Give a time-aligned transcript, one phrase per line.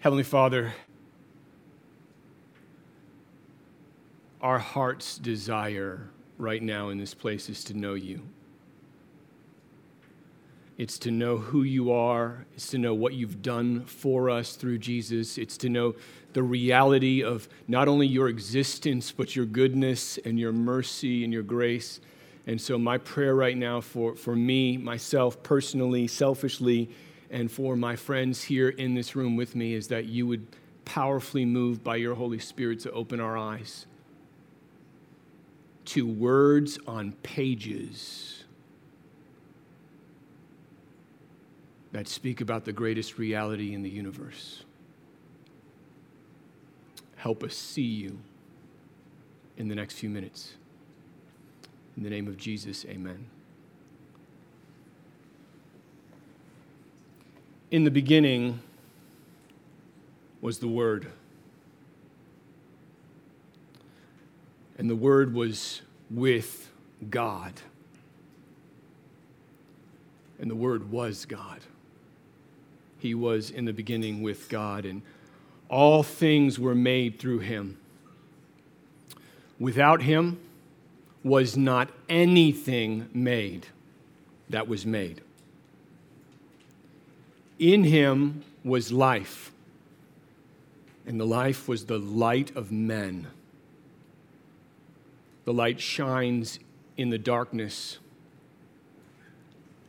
[0.00, 0.74] Heavenly Father,
[4.40, 8.22] our heart's desire right now in this place is to know you.
[10.76, 12.46] It's to know who you are.
[12.54, 15.36] It's to know what you've done for us through Jesus.
[15.36, 15.96] It's to know
[16.32, 21.42] the reality of not only your existence, but your goodness and your mercy and your
[21.42, 21.98] grace.
[22.46, 26.88] And so, my prayer right now for, for me, myself, personally, selfishly,
[27.30, 30.46] and for my friends here in this room with me is that you would
[30.84, 33.86] powerfully move by your Holy Spirit to open our eyes
[35.88, 38.44] to words on pages
[41.92, 44.64] that speak about the greatest reality in the universe.
[47.16, 48.18] Help us see you
[49.56, 50.52] in the next few minutes.
[51.96, 53.24] In the name of Jesus, amen.
[57.70, 58.60] In the beginning
[60.40, 61.10] was the Word.
[64.78, 66.70] And the Word was with
[67.10, 67.52] God.
[70.38, 71.60] And the Word was God.
[72.98, 75.02] He was in the beginning with God, and
[75.68, 77.76] all things were made through Him.
[79.58, 80.40] Without Him
[81.22, 83.66] was not anything made
[84.48, 85.20] that was made.
[87.58, 89.50] In him was life,
[91.06, 93.26] and the life was the light of men.
[95.44, 96.60] The light shines
[96.96, 97.98] in the darkness,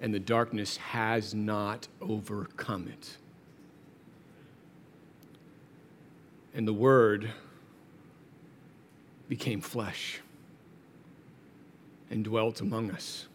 [0.01, 3.17] and the darkness has not overcome it.
[6.55, 7.31] And the Word
[9.27, 10.21] became flesh
[12.09, 13.27] and dwelt among us.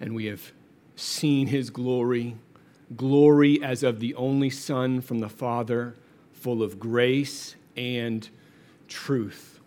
[0.00, 0.52] And we have
[0.98, 2.36] seen his glory,
[2.96, 5.94] glory as of the only Son from the Father,
[6.32, 8.28] full of grace and
[8.88, 9.60] truth.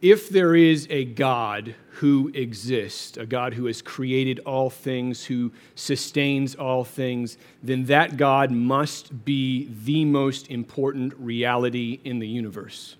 [0.00, 5.52] If there is a God who exists, a God who has created all things, who
[5.74, 12.96] sustains all things, then that God must be the most important reality in the universe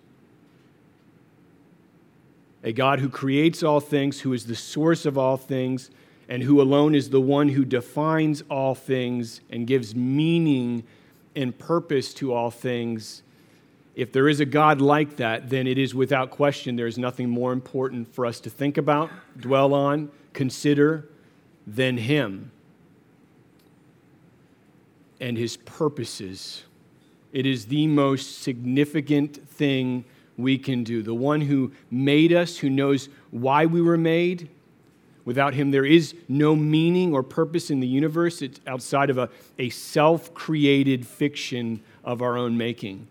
[2.62, 5.91] a God who creates all things, who is the source of all things,
[6.28, 10.84] and who alone is the one who defines all things and gives meaning
[11.34, 13.22] and purpose to all things.
[13.97, 17.28] If there is a God like that, then it is without question there is nothing
[17.28, 21.09] more important for us to think about, dwell on, consider
[21.66, 22.53] than Him
[25.21, 26.65] and His purposes.
[27.32, 30.04] It is the most significant thing
[30.41, 31.03] we can do.
[31.03, 34.49] The one who made us, who knows why we were made.
[35.25, 38.43] Without him, there is no meaning or purpose in the universe.
[38.43, 39.28] It's outside of a,
[39.59, 43.06] a self created fiction of our own making.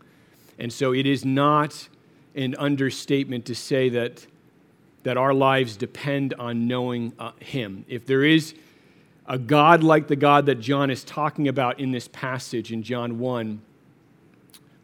[0.58, 1.88] And so it is not
[2.36, 4.26] an understatement to say that,
[5.04, 7.86] that our lives depend on knowing uh, him.
[7.88, 8.54] If there is
[9.26, 13.20] a God like the God that John is talking about in this passage in John
[13.20, 13.62] 1,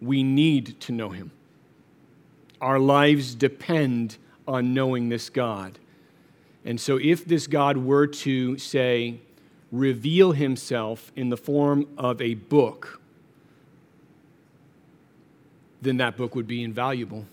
[0.02, 1.32] we need to know him.
[2.62, 4.18] Our lives depend
[4.48, 5.80] on knowing this God.
[6.64, 9.20] And so, if this God were to, say,
[9.72, 13.02] reveal himself in the form of a book,
[15.82, 17.26] then that book would be invaluable.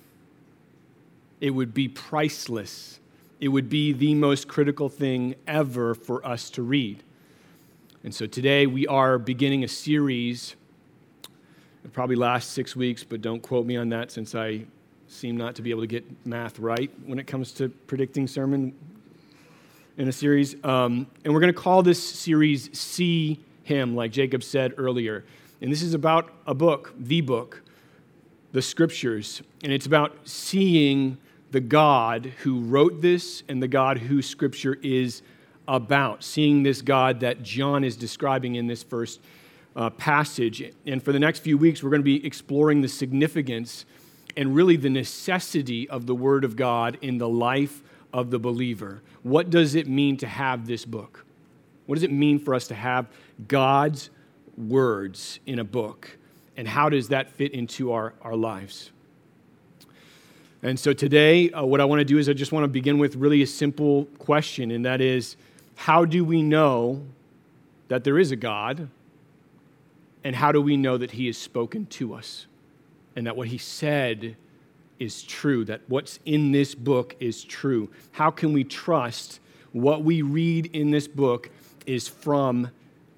[1.41, 3.01] It would be priceless.
[3.41, 7.03] It would be the most critical thing ever for us to read.
[8.05, 10.57] And so today we are beginning a series.
[11.85, 14.67] It probably lasts six weeks, but don't quote me on that since I
[15.13, 18.75] seem not to be able to get math right when it comes to predicting sermon
[19.99, 20.57] in a series.
[20.65, 25.25] Um, and we're going to call this series See Him, like Jacob said earlier.
[25.61, 27.63] And this is about a book, the book,
[28.53, 29.43] the scriptures.
[29.63, 31.19] And it's about seeing
[31.51, 35.23] the God who wrote this and the God who scripture is
[35.69, 36.25] about.
[36.25, 39.21] Seeing this God that John is describing in this first
[39.77, 40.73] uh, passage.
[40.87, 43.85] And for the next few weeks, we're going to be exploring the significance
[44.37, 47.83] and really the necessity of the Word of God in the life
[48.13, 49.03] of the believer.
[49.23, 51.25] What does it mean to have this book?
[51.87, 53.07] What does it mean for us to have
[53.49, 54.11] God's
[54.57, 56.17] words in a book?
[56.57, 58.91] And how does that fit into our, our lives?
[60.63, 62.99] And so today, uh, what I want to do is I just want to begin
[62.99, 65.37] with really a simple question, and that is
[65.75, 67.03] how do we know
[67.89, 68.89] that there is a God?
[70.25, 72.47] And how do we know that He has spoken to us?
[73.17, 74.37] And that what he said
[74.99, 77.91] is true, that what's in this book is true.
[78.13, 79.41] How can we trust
[79.73, 81.51] what we read in this book
[81.87, 82.71] is from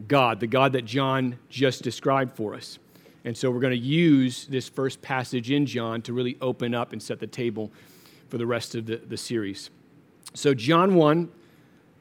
[0.08, 2.78] God, the God that John just described for us.
[3.24, 6.92] And so we're going to use this first passage in John to really open up
[6.92, 7.72] and set the table
[8.28, 9.70] for the rest of the, the series.
[10.34, 11.30] So, John 1,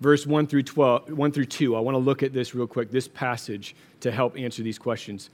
[0.02, 1.76] verse 1 through 12, 1 through 2.
[1.76, 5.30] I want to look at this real quick, this passage, to help answer these questions.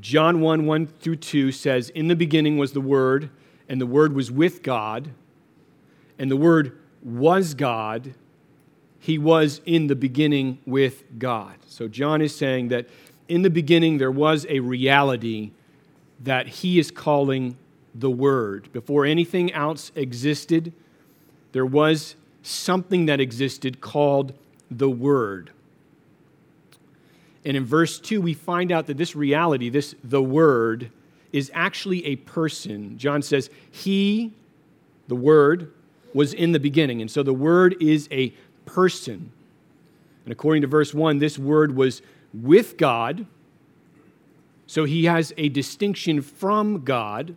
[0.00, 3.30] John 1, 1 through 2 says, In the beginning was the Word,
[3.68, 5.10] and the Word was with God,
[6.18, 8.14] and the Word was God.
[8.98, 11.56] He was in the beginning with God.
[11.66, 12.88] So, John is saying that
[13.28, 15.52] in the beginning there was a reality
[16.20, 17.56] that he is calling
[17.94, 18.72] the Word.
[18.72, 20.72] Before anything else existed,
[21.52, 24.34] there was something that existed called
[24.70, 25.50] the Word.
[27.44, 30.90] And in verse 2, we find out that this reality, this the Word,
[31.32, 32.98] is actually a person.
[32.98, 34.32] John says, He,
[35.06, 35.72] the Word,
[36.14, 37.00] was in the beginning.
[37.00, 38.32] And so the Word is a
[38.66, 39.32] person.
[40.24, 42.02] And according to verse 1, this Word was
[42.34, 43.26] with God.
[44.66, 47.36] So he has a distinction from God,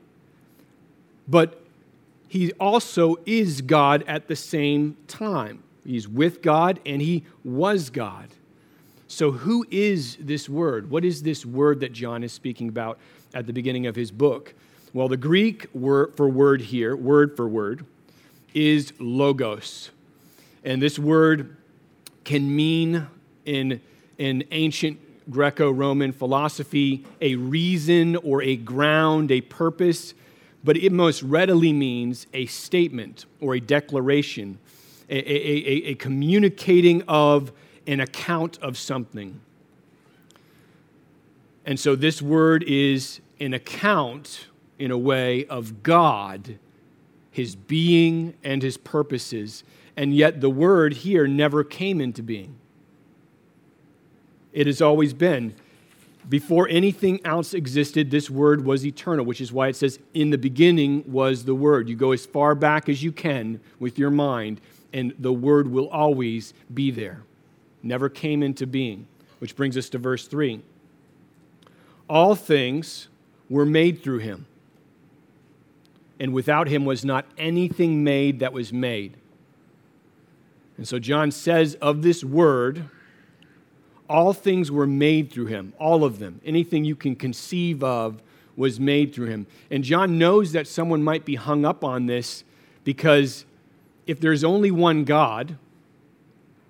[1.28, 1.62] but
[2.28, 5.64] he also is God at the same time.
[5.86, 8.28] He's with God and he was God.
[9.12, 10.90] So, who is this word?
[10.90, 12.98] What is this word that John is speaking about
[13.34, 14.54] at the beginning of his book?
[14.94, 17.86] Well, the Greek word for word here, word for word,
[18.54, 19.92] is logos.
[20.64, 21.58] And this word
[22.24, 23.06] can mean
[23.44, 23.82] in,
[24.18, 24.98] in ancient
[25.30, 30.14] Greco Roman philosophy a reason or a ground, a purpose,
[30.64, 34.58] but it most readily means a statement or a declaration,
[35.10, 37.52] a, a, a, a communicating of
[37.88, 39.40] an account of something.
[41.66, 44.48] And so this word is an account,
[44.80, 46.58] in a way, of God,
[47.30, 49.64] his being and his purposes.
[49.96, 52.56] And yet the word here never came into being.
[54.54, 55.56] It has always been.
[56.28, 60.38] Before anything else existed, this word was eternal, which is why it says, In the
[60.38, 61.90] beginning was the word.
[61.90, 64.62] You go as far back as you can with your mind,
[64.94, 67.24] and the word will always be there
[67.84, 69.08] never came into being.
[69.40, 70.62] Which brings us to verse 3.
[72.08, 73.08] All things
[73.50, 74.46] were made through him,
[76.20, 79.18] and without him was not anything made that was made.
[80.78, 82.86] And so John says of this word,
[84.10, 86.42] all things were made through him, all of them.
[86.46, 88.22] Anything you can conceive of
[88.56, 89.48] was made through him.
[89.70, 92.44] And John knows that someone might be hung up on this
[92.84, 93.46] because
[94.06, 95.58] if there's only one God,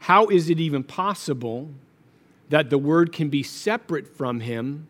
[0.01, 1.69] how is it even possible
[2.49, 4.87] that the Word can be separate from Him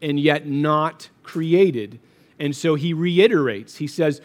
[0.00, 1.98] and yet not created?
[2.38, 4.20] And so he reiterates, he says,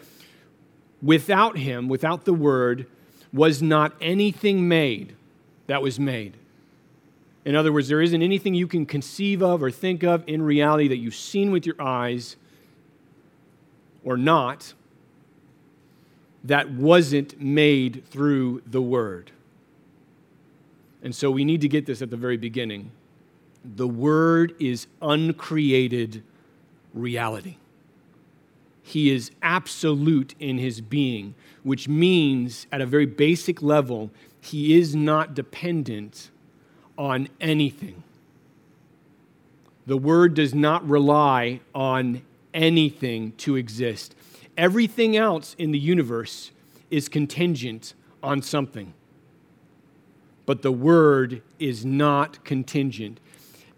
[1.02, 2.86] without Him, without the Word,
[3.34, 5.16] was not anything made
[5.66, 6.38] that was made.
[7.44, 10.88] In other words, there isn't anything you can conceive of or think of in reality
[10.88, 12.36] that you've seen with your eyes
[14.04, 14.76] or not
[16.44, 19.32] that wasn't made through the Word.
[21.06, 22.90] And so we need to get this at the very beginning.
[23.64, 26.24] The Word is uncreated
[26.96, 27.58] reality.
[28.82, 34.10] He is absolute in his being, which means, at a very basic level,
[34.42, 36.32] he is not dependent
[36.98, 38.02] on anything.
[39.86, 44.16] The Word does not rely on anything to exist.
[44.58, 46.50] Everything else in the universe
[46.90, 47.94] is contingent
[48.24, 48.96] on something
[50.46, 53.20] but the word is not contingent.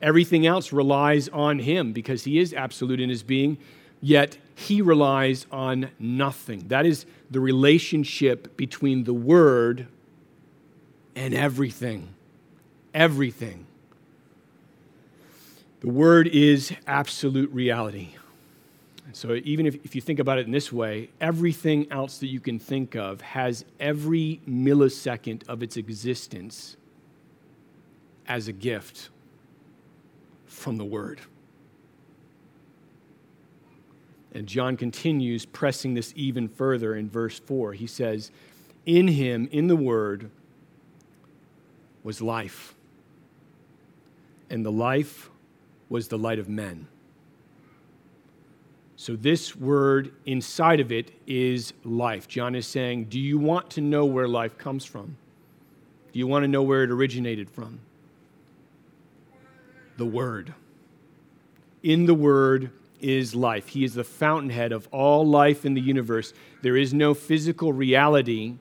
[0.02, 3.58] Everything else relies on him because he is absolute in his being,
[4.02, 6.68] yet he relies on nothing.
[6.68, 9.88] That is the relationship between the word
[11.16, 12.10] and everything.
[12.94, 13.66] Everything.
[15.80, 18.16] The word is absolute reality.
[19.14, 22.40] So, even if, if you think about it in this way, everything else that you
[22.40, 26.76] can think of has every millisecond of its existence
[28.28, 29.10] as a gift
[30.46, 31.22] from the Word.
[34.34, 37.74] And John continues pressing this even further in verse 4.
[37.74, 38.30] He says,
[38.86, 40.30] In him, in the Word,
[42.04, 42.76] was life,
[44.50, 45.30] and the life
[45.90, 46.88] was the light of men.
[49.00, 52.28] So, this word inside of it is life.
[52.28, 55.18] John is saying, Do you want to know where life comes from?
[56.12, 57.80] Do you want to know where it originated from?
[59.98, 60.56] The Word.
[61.84, 63.68] In the Word is life.
[63.68, 66.34] He is the fountainhead of all life in the universe.
[66.64, 68.56] There is no physical reality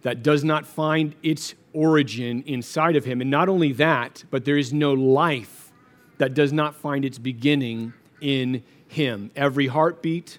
[0.00, 3.20] that does not find its origin inside of him.
[3.20, 5.70] And not only that, but there is no life
[6.16, 8.62] that does not find its beginning in
[8.94, 9.30] him.
[9.36, 10.38] Every heartbeat,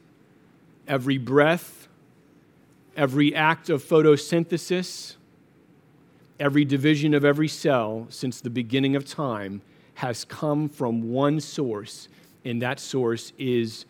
[0.88, 1.88] every breath,
[2.98, 5.16] every act of photosynthesis,
[6.40, 9.62] every division of every cell since the beginning of time
[9.96, 12.10] has come from one source,
[12.44, 13.86] and that source is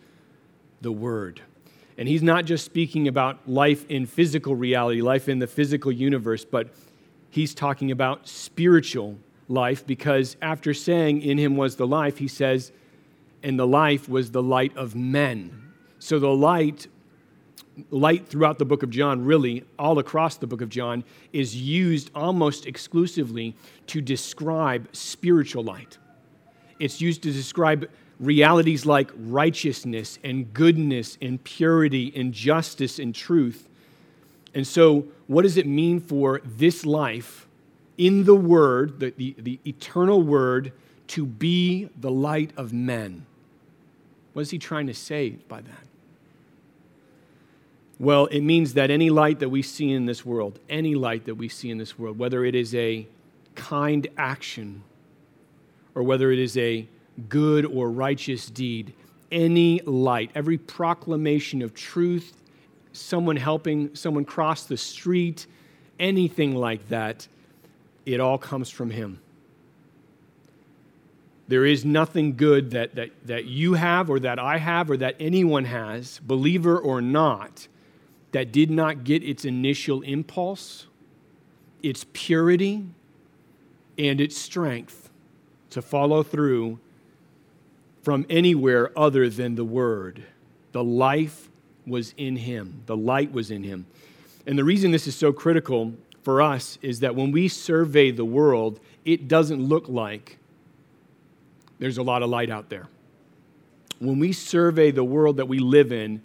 [0.80, 1.40] the Word.
[1.98, 6.44] And he's not just speaking about life in physical reality, life in the physical universe,
[6.44, 6.68] but
[7.30, 9.16] he's talking about spiritual
[9.48, 12.70] life because after saying, In him was the life, he says,
[13.46, 15.70] And the life was the light of men.
[16.00, 16.88] So the light,
[17.92, 22.10] light throughout the book of John, really, all across the book of John, is used
[22.12, 23.54] almost exclusively
[23.86, 25.96] to describe spiritual light.
[26.80, 27.88] It's used to describe
[28.18, 33.68] realities like righteousness and goodness and purity and justice and truth.
[34.54, 37.46] And so, what does it mean for this life
[37.96, 40.72] in the Word, the, the, the eternal Word,
[41.06, 43.24] to be the light of men?
[44.36, 45.86] What is he trying to say by that?
[47.98, 51.36] Well, it means that any light that we see in this world, any light that
[51.36, 53.06] we see in this world, whether it is a
[53.54, 54.82] kind action
[55.94, 56.86] or whether it is a
[57.30, 58.92] good or righteous deed,
[59.32, 62.34] any light, every proclamation of truth,
[62.92, 65.46] someone helping someone cross the street,
[65.98, 67.26] anything like that,
[68.04, 69.18] it all comes from Him.
[71.48, 75.16] There is nothing good that, that, that you have or that I have or that
[75.20, 77.68] anyone has, believer or not,
[78.32, 80.86] that did not get its initial impulse,
[81.82, 82.84] its purity,
[83.96, 85.10] and its strength
[85.70, 86.78] to follow through
[88.02, 90.24] from anywhere other than the Word.
[90.72, 91.48] The life
[91.86, 93.86] was in Him, the light was in Him.
[94.46, 98.24] And the reason this is so critical for us is that when we survey the
[98.24, 100.38] world, it doesn't look like
[101.78, 102.88] there's a lot of light out there.
[103.98, 106.22] When we survey the world that we live in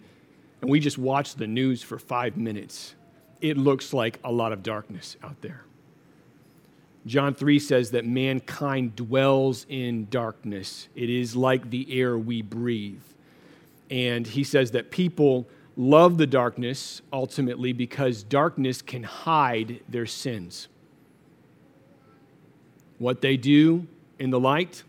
[0.60, 2.94] and we just watch the news for five minutes,
[3.40, 5.64] it looks like a lot of darkness out there.
[7.04, 10.88] John 3 says that mankind dwells in darkness.
[10.94, 13.02] It is like the air we breathe.
[13.90, 20.68] And he says that people love the darkness ultimately because darkness can hide their sins.
[22.98, 24.84] What they do in the light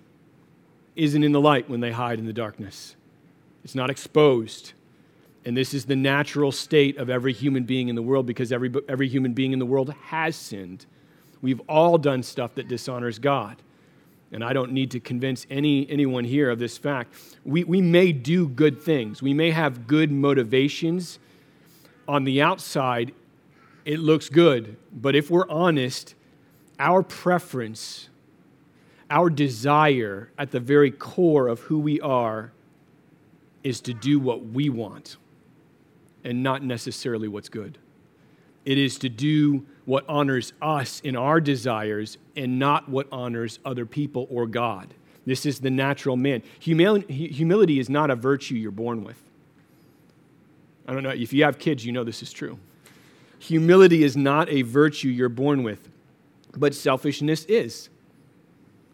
[0.96, 2.96] isn't in the light when they hide in the darkness,
[3.64, 4.74] it's not exposed.
[5.46, 8.72] And this is the natural state of every human being in the world because every,
[8.88, 10.86] every human being in the world has sinned.
[11.42, 13.58] We've all done stuff that dishonors God.
[14.32, 17.14] And I don't need to convince any, anyone here of this fact.
[17.46, 21.20] We, we may do good things, we may have good motivations.
[22.06, 23.14] On the outside,
[23.86, 24.76] it looks good.
[24.92, 26.16] But if we're honest,
[26.80, 28.10] our preference,
[29.14, 32.52] our desire at the very core of who we are
[33.64, 35.18] is to do what we want
[36.24, 37.78] and not necessarily what's good.
[38.66, 43.86] It is to do what honors us in our desires and not what honors other
[43.86, 44.96] people or God.
[45.28, 46.42] This is the natural man.
[46.60, 49.22] Humility is not a virtue you're born with.
[50.88, 52.58] I don't know, if you have kids, you know this is true.
[53.38, 55.88] Humility is not a virtue you're born with,
[56.58, 57.90] but selfishness is.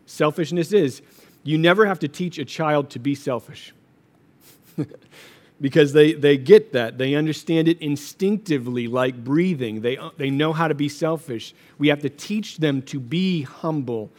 [0.09, 1.01] Selfishness is.
[1.43, 3.73] You never have to teach a child to be selfish.
[5.61, 6.97] because they, they get that.
[6.97, 9.81] They understand it instinctively, like breathing.
[9.81, 11.53] They, they know how to be selfish.
[11.77, 14.09] We have to teach them to be humble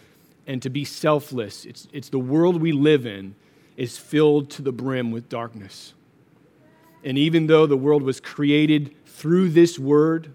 [0.47, 1.65] and to be selfless.
[1.65, 3.35] It's, it's the world we live in
[3.77, 5.95] is filled to the brim with darkness.
[7.03, 10.31] And even though the world was created through this word,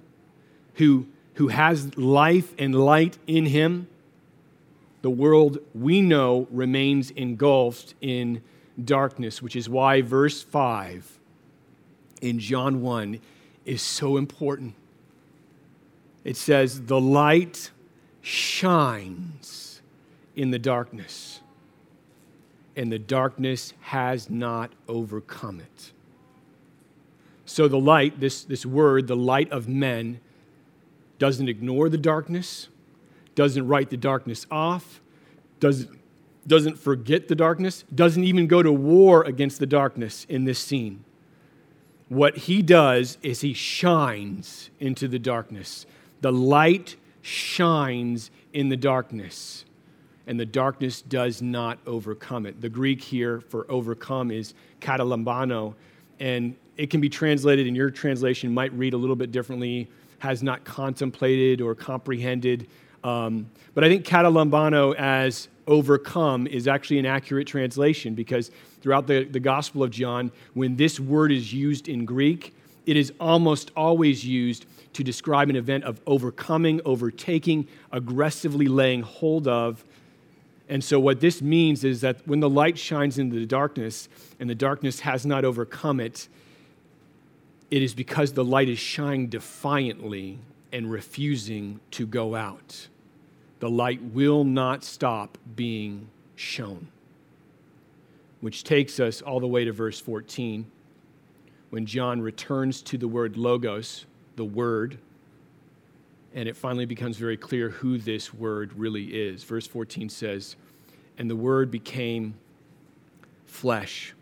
[0.75, 3.87] who, who has life and light in him,
[5.05, 8.41] the world we know remains engulfed in
[8.83, 11.19] darkness, which is why verse 5
[12.23, 13.19] in John 1
[13.65, 14.73] is so important.
[16.23, 17.69] It says, The light
[18.23, 19.83] shines
[20.35, 21.41] in the darkness,
[22.75, 25.91] and the darkness has not overcome it.
[27.45, 30.19] So the light, this, this word, the light of men,
[31.19, 32.69] doesn't ignore the darkness,
[33.35, 35.01] doesn't write the darkness off,
[35.59, 35.89] doesn't
[36.47, 41.03] doesn't forget the darkness, doesn't even go to war against the darkness in this scene.
[42.07, 45.87] What he does is he shines into the darkness.
[46.21, 49.65] The light shines in the darkness,
[50.27, 52.61] and the darkness does not overcome it.
[52.61, 55.73] The Greek here for overcome is katalambano,
[56.19, 59.89] and it can be translated in your translation, might read a little bit differently
[60.19, 62.67] has not contemplated or comprehended.
[63.05, 68.49] Um, but I think katalambano as overcome is actually an accurate translation because
[68.81, 72.55] throughout the, the Gospel of John, when this word is used in Greek,
[72.87, 79.47] it is almost always used to describe an event of overcoming, overtaking, aggressively laying hold
[79.47, 79.83] of.
[80.67, 84.09] And so, what this means is that when the light shines into the darkness
[84.39, 86.27] and the darkness has not overcome it,
[87.69, 90.39] it is because the light is shining defiantly
[90.71, 92.87] and refusing to go out.
[93.59, 96.87] The light will not stop being shown.
[98.41, 100.69] Which takes us all the way to verse 14
[101.71, 104.97] when John returns to the word logos, the word,
[106.33, 109.43] and it finally becomes very clear who this word really is.
[109.43, 110.55] Verse 14 says,
[111.17, 112.35] And the word became
[113.45, 114.13] flesh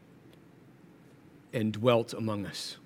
[1.52, 2.78] and dwelt among us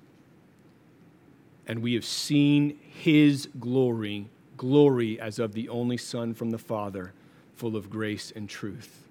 [1.67, 7.13] and we have seen his glory, glory as of the only Son from the Father,
[7.55, 9.07] full of grace and truth.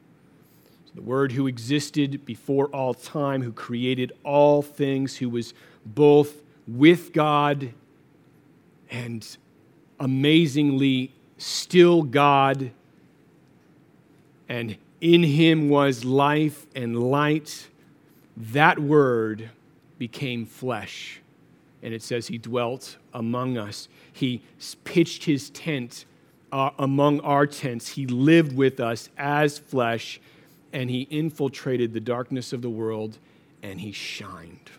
[0.86, 6.42] So the Word who existed before all time, who created all things, who was both
[6.66, 7.72] with God
[8.90, 9.36] and
[9.98, 12.70] amazingly still God,
[14.48, 17.68] and in him was life and light.
[18.36, 19.50] That Word
[19.98, 21.20] became flesh
[21.82, 23.88] and it says he dwelt among us.
[24.12, 24.42] He
[24.84, 26.04] pitched his tent
[26.52, 27.88] uh, among our tents.
[27.88, 30.20] He lived with us as flesh,
[30.72, 33.18] and he infiltrated the darkness of the world,
[33.62, 34.70] and he shined.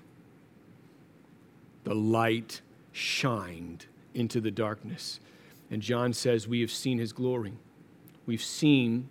[1.84, 2.62] The light
[2.92, 5.20] shined into the darkness.
[5.70, 7.54] And John says, We have seen his glory.
[8.26, 9.10] We've seen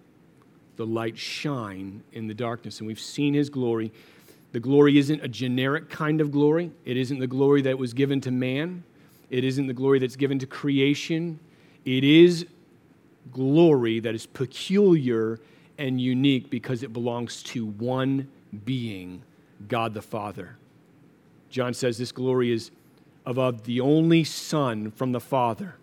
[0.76, 3.92] the light shine in the darkness, and we've seen his glory
[4.56, 6.70] the glory isn't a generic kind of glory.
[6.86, 8.84] It isn't the glory that was given to man.
[9.28, 11.38] It isn't the glory that's given to creation.
[11.84, 12.46] It is
[13.34, 15.40] glory that is peculiar
[15.76, 18.28] and unique because it belongs to one
[18.64, 19.20] being,
[19.68, 20.56] God the Father.
[21.50, 22.70] John says this glory is
[23.26, 25.74] of the only Son from the Father.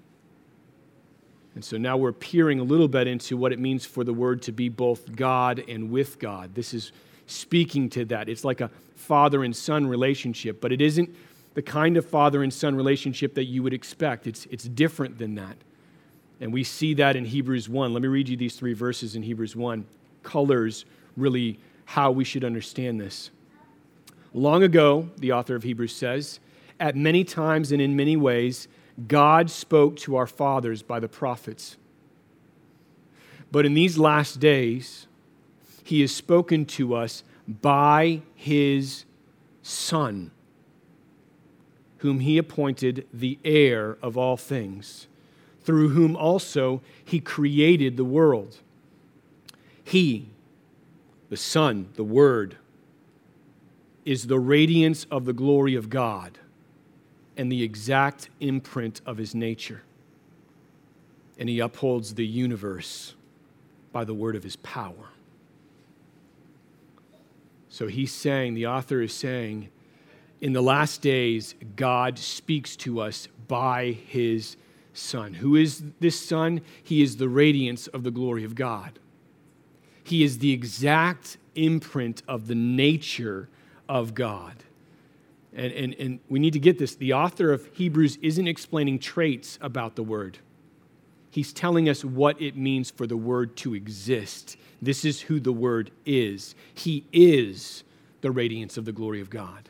[1.53, 4.41] And so now we're peering a little bit into what it means for the Word
[4.41, 6.55] to be both God and with God.
[6.55, 6.91] This is
[7.27, 8.29] speaking to that.
[8.29, 11.13] It's like a father and son relationship, but it isn't
[11.53, 14.27] the kind of father and son relationship that you would expect.
[14.27, 15.57] It's, it's different than that.
[16.39, 17.93] And we see that in Hebrews 1.
[17.93, 19.85] Let me read you these three verses in Hebrews 1.
[20.23, 23.29] Colors really how we should understand this.
[24.33, 26.39] Long ago, the author of Hebrews says,
[26.79, 28.67] at many times and in many ways,
[29.07, 31.77] God spoke to our fathers by the prophets.
[33.51, 35.07] But in these last days,
[35.83, 39.05] he has spoken to us by his
[39.61, 40.31] Son,
[41.97, 45.07] whom he appointed the heir of all things,
[45.61, 48.57] through whom also he created the world.
[49.83, 50.29] He,
[51.29, 52.57] the Son, the Word,
[54.05, 56.39] is the radiance of the glory of God
[57.37, 59.83] and the exact imprint of his nature.
[61.37, 63.15] And he upholds the universe
[63.91, 65.12] by the word of his power.
[67.73, 69.69] So he's saying, the author is saying,
[70.41, 74.57] in the last days, God speaks to us by his
[74.93, 75.33] Son.
[75.33, 76.61] Who is this Son?
[76.83, 78.99] He is the radiance of the glory of God.
[80.03, 83.49] He is the exact imprint of the nature
[83.89, 84.53] of God.
[85.51, 86.93] And, and, and we need to get this.
[86.93, 90.37] The author of Hebrews isn't explaining traits about the Word,
[91.31, 94.57] he's telling us what it means for the Word to exist.
[94.83, 96.55] This is who the Word is.
[96.73, 97.83] He is
[98.21, 99.69] the radiance of the glory of God,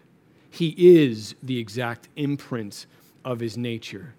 [0.50, 2.86] He is the exact imprint
[3.24, 4.16] of His nature.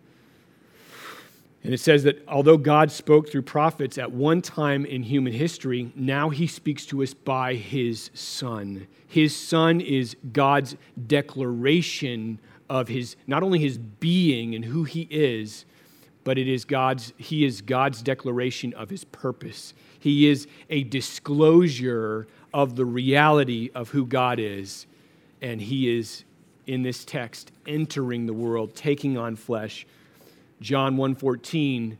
[1.64, 5.90] And it says that although God spoke through prophets at one time in human history,
[5.96, 8.86] now he speaks to us by his Son.
[9.08, 10.76] His Son is God's
[11.06, 15.64] declaration of his, not only his being and who he is,
[16.22, 19.72] but it is God's, he is God's declaration of his purpose.
[20.04, 24.84] He is a disclosure of the reality of who God is.
[25.40, 26.24] And he is,
[26.66, 29.86] in this text, entering the world, taking on flesh.
[30.60, 31.96] John 1.14,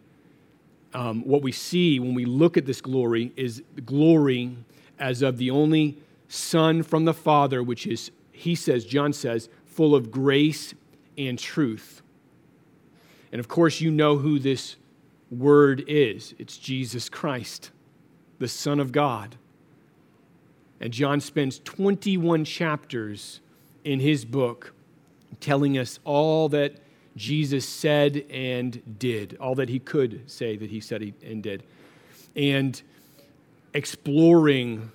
[0.93, 4.55] um, what we see when we look at this glory is glory
[4.99, 5.97] as of the only
[6.29, 10.75] Son from the Father, which is, he says, John says, full of grace
[11.17, 12.03] and truth.
[13.33, 14.77] And of course, you know who this
[15.31, 17.71] word is it's Jesus Christ
[18.39, 19.37] the Son of God.
[20.81, 23.41] And John spends 21 chapters
[23.85, 24.75] in his book
[25.41, 26.81] telling us all that
[27.17, 31.63] Jesus said and did, all that he could say that he said and did,
[32.35, 32.83] and
[33.73, 34.91] exploring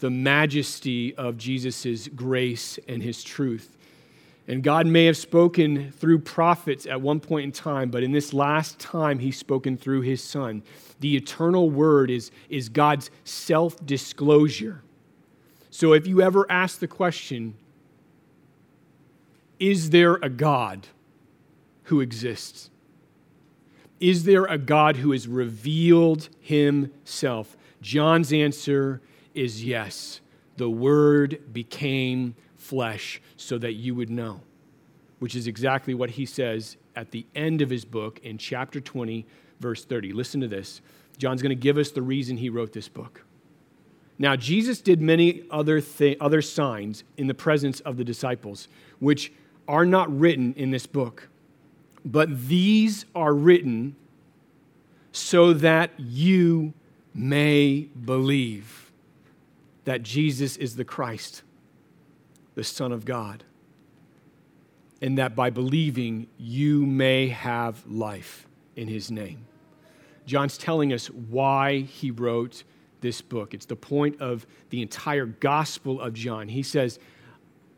[0.00, 3.76] the majesty of Jesus' grace and his truth.
[4.48, 8.32] And God may have spoken through prophets at one point in time, but in this
[8.32, 10.62] last time, He's spoken through His Son.
[11.00, 14.82] The eternal word is, is God's self disclosure.
[15.70, 17.54] So if you ever ask the question,
[19.58, 20.88] is there a God
[21.84, 22.68] who exists?
[24.00, 27.56] Is there a God who has revealed himself?
[27.80, 29.00] John's answer
[29.34, 30.20] is yes.
[30.56, 34.40] The Word became flesh so that you would know,
[35.18, 39.26] which is exactly what he says at the end of his book in chapter 20,
[39.60, 40.12] verse 30.
[40.12, 40.80] Listen to this.
[41.18, 43.24] John's going to give us the reason he wrote this book.
[44.18, 48.68] Now, Jesus did many other, th- other signs in the presence of the disciples,
[49.00, 49.32] which
[49.66, 51.28] are not written in this book.
[52.04, 53.96] But these are written
[55.10, 56.72] so that you
[57.14, 58.92] may believe
[59.84, 61.42] that Jesus is the Christ
[62.54, 63.44] the Son of God,
[65.00, 69.46] and that by believing you may have life in his name.
[70.26, 72.62] John's telling us why he wrote
[73.00, 73.54] this book.
[73.54, 76.48] It's the point of the entire Gospel of John.
[76.48, 76.98] He says,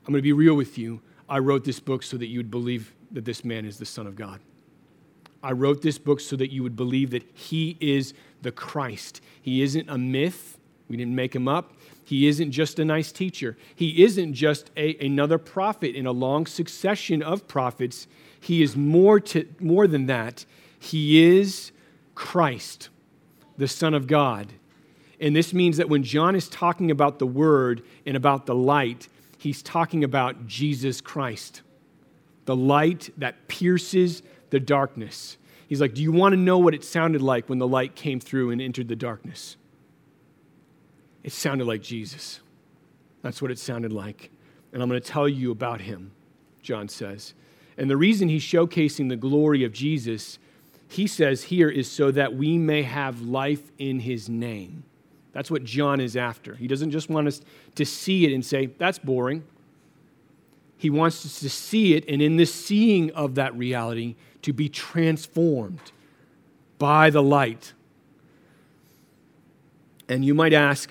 [0.07, 1.01] I'm going to be real with you.
[1.29, 4.07] I wrote this book so that you would believe that this man is the Son
[4.07, 4.41] of God.
[5.43, 9.21] I wrote this book so that you would believe that he is the Christ.
[9.41, 10.59] He isn't a myth.
[10.89, 11.73] We didn't make him up.
[12.05, 13.57] He isn't just a nice teacher.
[13.75, 18.07] He isn't just a, another prophet in a long succession of prophets.
[18.40, 20.45] He is more, to, more than that.
[20.79, 21.73] He is
[22.14, 22.90] Christ,
[23.57, 24.53] the Son of God.
[25.19, 29.09] And this means that when John is talking about the Word and about the light,
[29.38, 31.62] he's talking about Jesus Christ,
[32.45, 35.38] the light that pierces the darkness.
[35.67, 38.21] He's like, Do you want to know what it sounded like when the light came
[38.21, 39.57] through and entered the darkness?
[41.25, 42.41] It sounded like Jesus.
[43.23, 44.31] That's what it sounded like.
[44.73, 46.13] And I'm going to tell you about him,
[46.63, 47.35] John says.
[47.77, 50.39] And the reason he's showcasing the glory of Jesus,
[50.89, 54.85] he says here, is so that we may have life in his name.
[55.33, 56.55] That's what John is after.
[56.55, 57.41] He doesn't just want us
[57.75, 59.43] to see it and say, that's boring.
[60.77, 64.69] He wants us to see it, and in the seeing of that reality, to be
[64.69, 65.93] transformed
[66.79, 67.73] by the light.
[70.09, 70.91] And you might ask,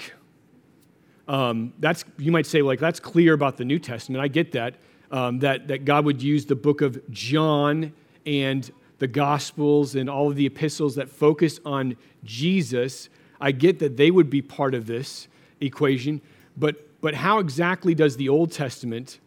[1.28, 4.24] um, that's, you might say, like, that's clear about the New Testament.
[4.24, 4.76] I get that,
[5.12, 7.94] um, that, that God would use the book of John
[8.26, 13.10] and the Gospels and all of the epistles that focus on Jesus.
[13.40, 15.28] I get that they would be part of this
[15.60, 16.22] equation,
[16.58, 19.20] but, but how exactly does the Old Testament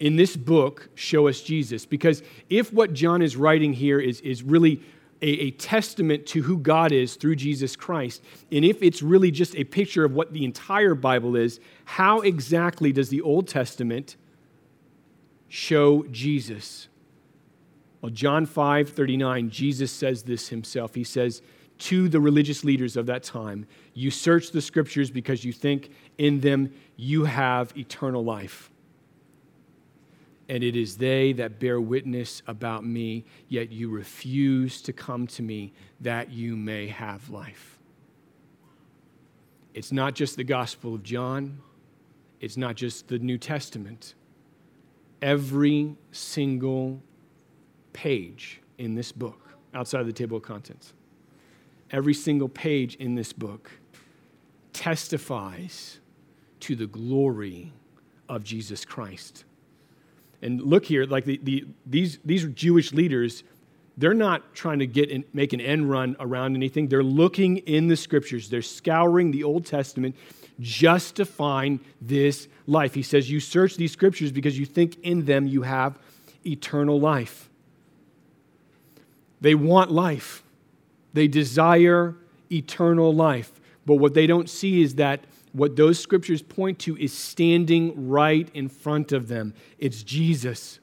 [0.00, 1.86] in this book show us Jesus?
[1.86, 4.82] Because if what John is writing here is, is really
[5.20, 8.22] a, a, testament to who God is through Jesus Christ.
[8.52, 12.92] And if it's really just a picture of what the entire Bible is, how exactly
[12.92, 14.16] does the Old Testament
[15.48, 16.88] show Jesus?
[18.00, 20.94] Well, John 5 39, Jesus says this himself.
[20.94, 21.42] He says
[21.78, 26.40] to the religious leaders of that time, You search the scriptures because you think in
[26.40, 28.70] them you have eternal life
[30.48, 35.42] and it is they that bear witness about me, yet you refuse to come to
[35.42, 37.78] me that you may have life.
[39.74, 41.60] It's not just the Gospel of John,
[42.40, 44.14] it's not just the New Testament.
[45.20, 47.02] Every single
[47.92, 50.94] page in this book, outside of the table of contents,
[51.90, 53.70] every single page in this book
[54.72, 55.98] testifies
[56.60, 57.72] to the glory
[58.28, 59.44] of Jesus Christ
[60.42, 63.42] and look here, like the, the, these, these Jewish leaders,
[63.96, 66.88] they're not trying to get in, make an end run around anything.
[66.88, 70.14] They're looking in the scriptures, they're scouring the Old Testament
[70.60, 72.94] just to find this life.
[72.94, 75.98] He says, You search these scriptures because you think in them you have
[76.46, 77.48] eternal life.
[79.40, 80.42] They want life,
[81.12, 82.14] they desire
[82.50, 83.52] eternal life.
[83.86, 85.20] But what they don't see is that
[85.58, 89.54] what those scriptures point to is standing right in front of them.
[89.78, 90.78] It's Jesus.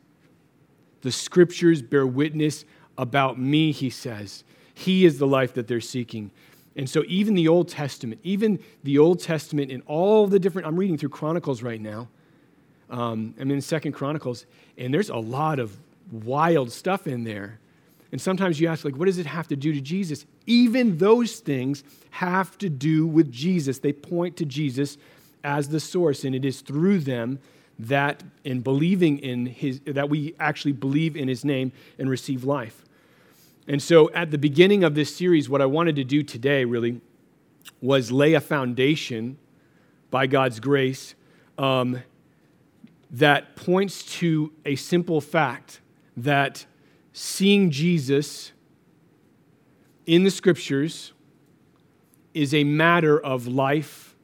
[1.01, 2.65] The scriptures bear witness
[2.97, 4.43] about me, he says.
[4.73, 6.31] He is the life that they're seeking.
[6.75, 10.75] And so, even the Old Testament, even the Old Testament and all the different, I'm
[10.75, 12.09] reading through Chronicles right now.
[12.89, 14.45] Um, I'm in Second Chronicles,
[14.77, 15.77] and there's a lot of
[16.11, 17.59] wild stuff in there.
[18.11, 20.25] And sometimes you ask, like, what does it have to do to Jesus?
[20.45, 23.79] Even those things have to do with Jesus.
[23.79, 24.97] They point to Jesus
[25.43, 27.39] as the source, and it is through them
[27.77, 32.83] that in believing in his that we actually believe in his name and receive life.
[33.67, 37.01] And so at the beginning of this series what I wanted to do today really
[37.81, 39.37] was lay a foundation
[40.09, 41.15] by God's grace
[41.57, 42.01] um,
[43.11, 45.81] that points to a simple fact
[46.15, 46.65] that
[47.17, 48.51] seeing Jesus
[50.05, 51.13] in the scriptures
[52.33, 54.17] is a matter of life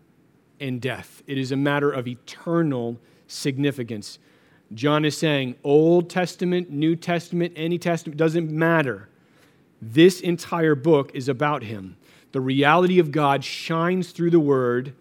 [0.60, 1.24] and death.
[1.26, 4.20] It is a matter of eternal significance.
[4.74, 9.08] John is saying Old Testament, New Testament, any Testament, doesn't matter.
[9.82, 11.96] This entire book is about him.
[12.34, 14.94] The reality of God shines through the word,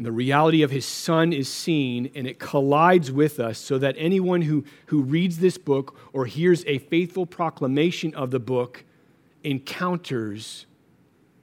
[0.00, 3.94] and the reality of his son is seen, and it collides with us so that
[3.98, 8.82] anyone who, who reads this book or hears a faithful proclamation of the book
[9.44, 10.64] encounters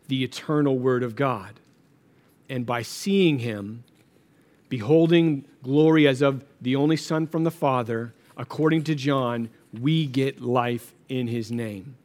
[0.07, 1.59] the eternal word of God.
[2.49, 3.83] And by seeing him,
[4.69, 10.41] beholding glory as of the only Son from the Father, according to John, we get
[10.41, 11.95] life in his name.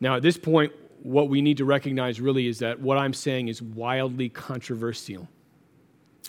[0.00, 3.48] Now, at this point, what we need to recognize really is that what I'm saying
[3.48, 5.28] is wildly controversial.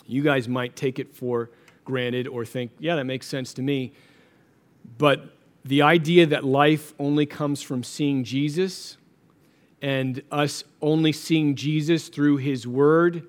[0.06, 1.50] You guys might take it for
[1.84, 3.92] granted or think, yeah, that makes sense to me.
[4.98, 5.34] But
[5.64, 8.96] the idea that life only comes from seeing Jesus
[9.80, 13.26] and us only seeing Jesus through his word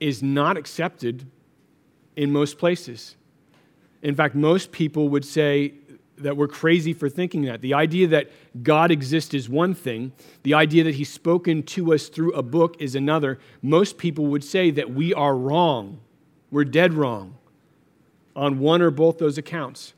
[0.00, 1.26] is not accepted
[2.16, 3.16] in most places.
[4.02, 5.74] In fact, most people would say
[6.18, 7.60] that we're crazy for thinking that.
[7.60, 8.30] The idea that
[8.62, 12.76] God exists is one thing, the idea that He's spoken to us through a book
[12.78, 13.38] is another.
[13.62, 16.00] Most people would say that we are wrong.
[16.50, 17.36] We're dead wrong
[18.36, 19.94] on one or both those accounts.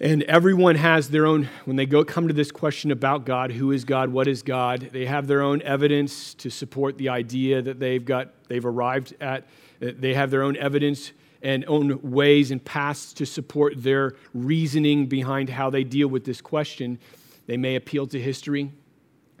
[0.00, 3.70] And everyone has their own, when they go come to this question about God, who
[3.70, 7.78] is God, what is God, they have their own evidence to support the idea that
[7.78, 9.46] they've got, they've arrived at.
[9.80, 11.12] They have their own evidence
[11.44, 16.40] and own ways and paths to support their reasoning behind how they deal with this
[16.40, 16.98] question.
[17.46, 18.72] They may appeal to history,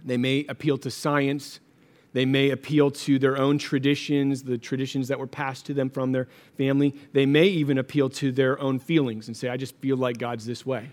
[0.04, 1.60] they may appeal to science,
[2.12, 6.12] they may appeal to their own traditions, the traditions that were passed to them from
[6.12, 6.94] their family.
[7.12, 10.46] They may even appeal to their own feelings and say, I just feel like God's
[10.46, 10.90] this way.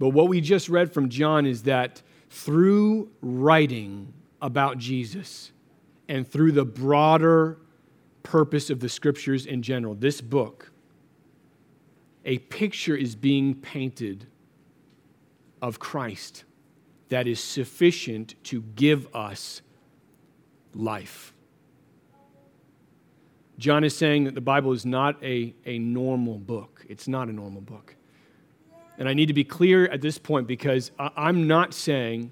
[0.00, 4.12] But what we just read from John is that through writing
[4.42, 5.52] about Jesus
[6.08, 7.58] and through the broader
[8.30, 10.70] purpose of the scriptures in general, this book,
[12.24, 14.28] a picture is being painted
[15.60, 16.44] of Christ
[17.08, 19.62] that is sufficient to give us
[20.74, 21.34] life.
[23.58, 26.86] John is saying that the Bible is not a, a normal book.
[26.88, 27.96] It's not a normal book.
[28.96, 32.30] And I need to be clear at this point because I'm not saying,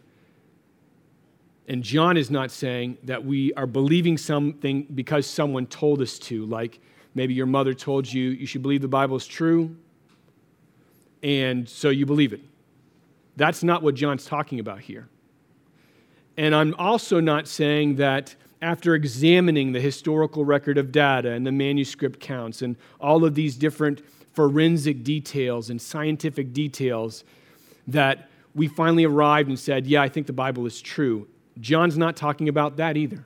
[1.69, 6.47] and John is not saying, that we are believing something because someone told us to.
[6.47, 6.81] Like
[7.15, 9.77] maybe your mother told you you should believe the Bible is true,
[11.23, 12.41] and so you believe it.
[13.37, 15.09] That's not what John's talking about here.
[16.39, 21.53] And I'm also not saying that after examining the historical record of data and the
[21.53, 24.03] manuscript counts and all of these different
[24.33, 27.25] forensic details and scientific details,
[27.87, 31.29] that we finally arrived and said, Yeah, I think the Bible is true.
[31.61, 33.25] John's not talking about that either.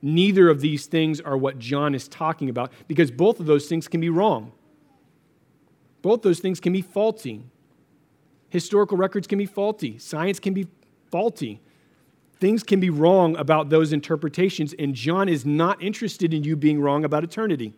[0.00, 3.86] Neither of these things are what John is talking about because both of those things
[3.86, 4.52] can be wrong.
[6.02, 7.44] Both those things can be faulty.
[8.48, 10.66] Historical records can be faulty, science can be
[11.10, 11.60] faulty.
[12.38, 16.80] Things can be wrong about those interpretations, and John is not interested in you being
[16.80, 17.72] wrong about eternity.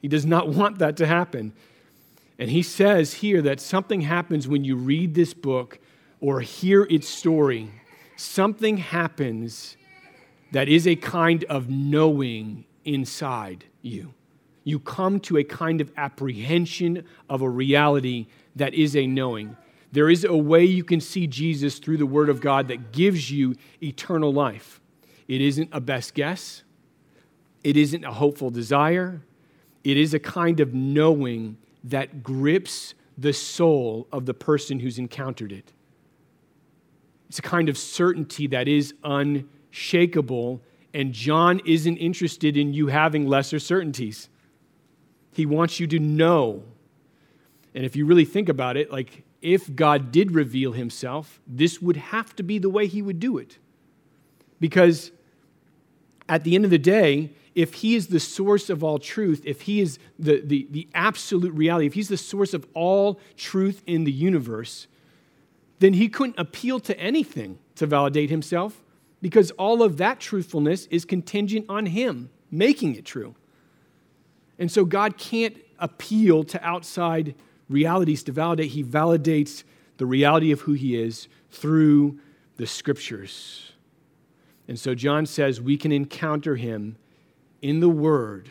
[0.00, 1.52] He does not want that to happen.
[2.38, 5.80] And he says here that something happens when you read this book
[6.20, 7.72] or hear its story.
[8.16, 9.76] Something happens
[10.52, 14.14] that is a kind of knowing inside you.
[14.64, 18.26] You come to a kind of apprehension of a reality
[18.56, 19.56] that is a knowing.
[19.92, 23.30] There is a way you can see Jesus through the Word of God that gives
[23.30, 24.80] you eternal life.
[25.28, 26.62] It isn't a best guess,
[27.62, 29.22] it isn't a hopeful desire,
[29.84, 35.52] it is a kind of knowing that grips the soul of the person who's encountered
[35.52, 35.72] it.
[37.28, 40.62] It's a kind of certainty that is unshakable,
[40.94, 44.28] and John isn't interested in you having lesser certainties.
[45.32, 46.62] He wants you to know.
[47.74, 51.96] And if you really think about it, like if God did reveal himself, this would
[51.96, 53.58] have to be the way he would do it.
[54.60, 55.12] Because
[56.28, 59.62] at the end of the day, if he is the source of all truth, if
[59.62, 64.04] he is the, the, the absolute reality, if he's the source of all truth in
[64.04, 64.86] the universe,
[65.78, 68.82] then he couldn't appeal to anything to validate himself
[69.22, 73.34] because all of that truthfulness is contingent on Him making it true.
[74.58, 77.34] And so God can't appeal to outside
[77.68, 78.70] realities to validate.
[78.70, 79.64] He validates
[79.96, 82.20] the reality of who He is through
[82.56, 83.72] the Scriptures.
[84.68, 86.96] And so John says we can encounter Him
[87.62, 88.50] in the Word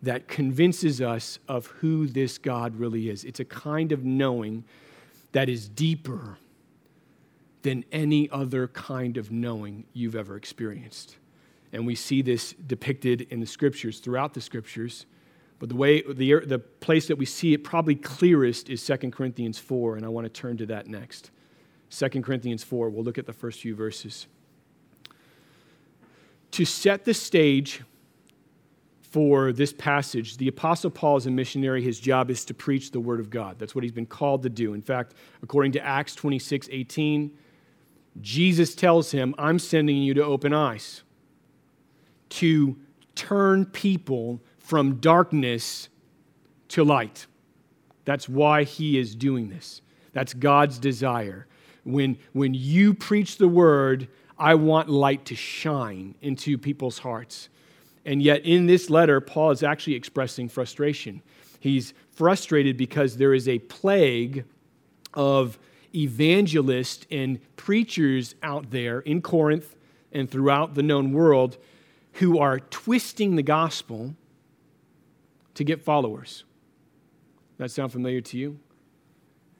[0.00, 3.24] that convinces us of who this God really is.
[3.24, 4.64] It's a kind of knowing
[5.32, 6.38] that is deeper
[7.62, 11.16] than any other kind of knowing you've ever experienced.
[11.72, 15.06] And we see this depicted in the scriptures, throughout the scriptures.
[15.58, 19.58] But the way the, the place that we see it probably clearest is 2 Corinthians
[19.58, 21.30] 4, and I want to turn to that next.
[21.90, 24.26] 2 Corinthians 4, we'll look at the first few verses.
[26.52, 27.82] To set the stage
[29.12, 31.82] for this passage, the Apostle Paul is a missionary.
[31.82, 33.58] His job is to preach the Word of God.
[33.58, 34.72] That's what he's been called to do.
[34.72, 37.30] In fact, according to Acts 26 18,
[38.22, 41.02] Jesus tells him, I'm sending you to open eyes,
[42.30, 42.78] to
[43.14, 45.90] turn people from darkness
[46.68, 47.26] to light.
[48.06, 49.82] That's why he is doing this.
[50.12, 51.46] That's God's desire.
[51.84, 57.50] When, when you preach the word, I want light to shine into people's hearts.
[58.04, 61.22] And yet, in this letter, Paul is actually expressing frustration.
[61.60, 64.44] He's frustrated because there is a plague
[65.14, 65.58] of
[65.94, 69.76] evangelists and preachers out there in Corinth
[70.10, 71.58] and throughout the known world
[72.14, 74.14] who are twisting the gospel
[75.54, 76.44] to get followers.
[77.58, 78.58] That sound familiar to you?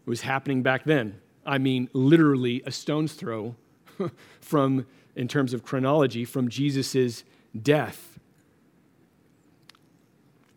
[0.07, 1.21] It was happening back then.
[1.47, 3.55] I mean, literally a stone's throw
[4.41, 7.25] from, in terms of chronology, from Jesus'
[7.61, 8.12] death.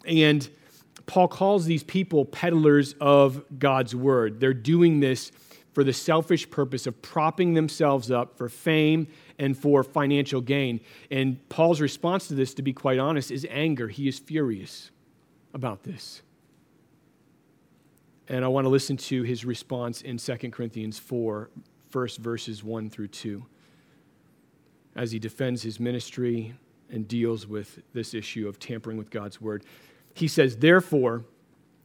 [0.06, 0.48] And
[1.06, 4.40] Paul calls these people peddlers of God's word.
[4.40, 5.32] They're doing this
[5.74, 10.80] for the selfish purpose of propping themselves up for fame and for financial gain.
[11.12, 13.90] And Paul's response to this, to be quite honest, is anger.
[13.90, 14.92] He is furious
[15.54, 16.22] about this.
[18.30, 21.50] And I want to listen to his response in 2 Corinthians 4,
[21.90, 23.46] first verses 1 through 2,
[24.96, 26.56] as he defends his ministry
[26.90, 29.66] and deals with this issue of tampering with God's word
[30.16, 31.26] he says, Therefore,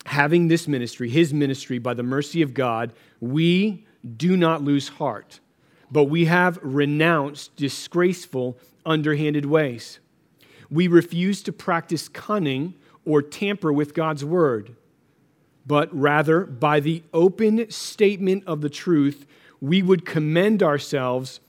[0.07, 3.85] having this ministry, his ministry, by the mercy of God, we
[4.16, 5.40] do not lose heart,
[5.90, 9.99] but we have renounced disgraceful, underhanded ways.
[10.71, 14.77] We refuse to practice cunning or tamper with God's word,
[15.66, 19.27] but rather, by the open statement of the truth,
[19.61, 21.40] we would commend ourselves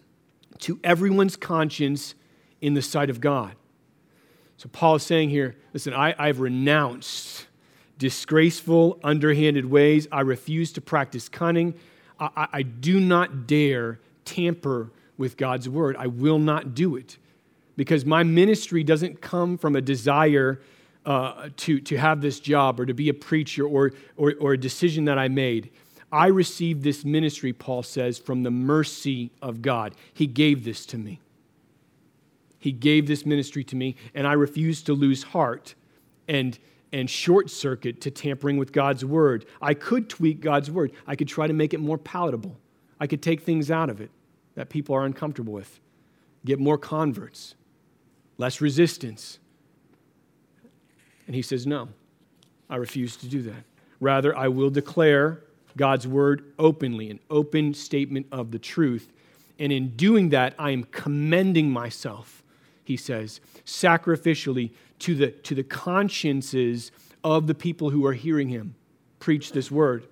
[0.60, 2.16] to everyone's conscience
[2.60, 3.56] in the sight of God.
[4.62, 7.48] So Paul is saying here listen, I, I've renounced
[7.98, 10.08] disgraceful, underhanded ways.
[10.12, 11.74] I refuse to practice cunning.
[12.20, 15.96] I, I, I do not dare tamper with God's word.
[15.98, 17.18] I will not do it
[17.76, 20.62] because my ministry doesn't come from a desire
[21.08, 24.60] uh, to, to have this job or to be a preacher or, or, or a
[24.60, 25.72] decision that I made.
[26.12, 29.96] I received this ministry, Paul says, from the mercy of God.
[30.14, 31.20] He gave this to me.
[32.62, 35.74] He gave this ministry to me, and I refuse to lose heart
[36.28, 36.58] and,
[36.94, 39.48] and short circuit to tampering with God's word.
[39.62, 42.56] I could tweak God's word, I could try to make it more palatable.
[43.00, 44.12] I could take things out of it
[44.54, 45.80] that people are uncomfortable with,
[46.46, 47.56] get more converts,
[48.38, 49.40] less resistance.
[51.26, 51.90] And he says, No,
[52.70, 53.64] I refuse to do that.
[54.00, 55.42] Rather, I will declare
[55.78, 59.12] God's word openly, an open statement of the truth.
[59.58, 62.41] And in doing that, I am commending myself
[62.84, 66.92] he says, sacrificially to the, to the consciences
[67.24, 68.76] of the people who are hearing him
[69.20, 70.08] preach this word.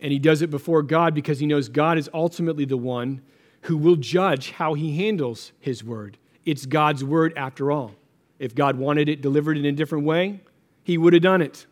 [0.00, 3.22] And he does it before God because he knows God is ultimately the one
[3.62, 6.18] who will judge how he handles his word.
[6.44, 7.94] It's God's word after all.
[8.38, 10.40] If God wanted it delivered in a different way,
[10.82, 11.66] he would have done it.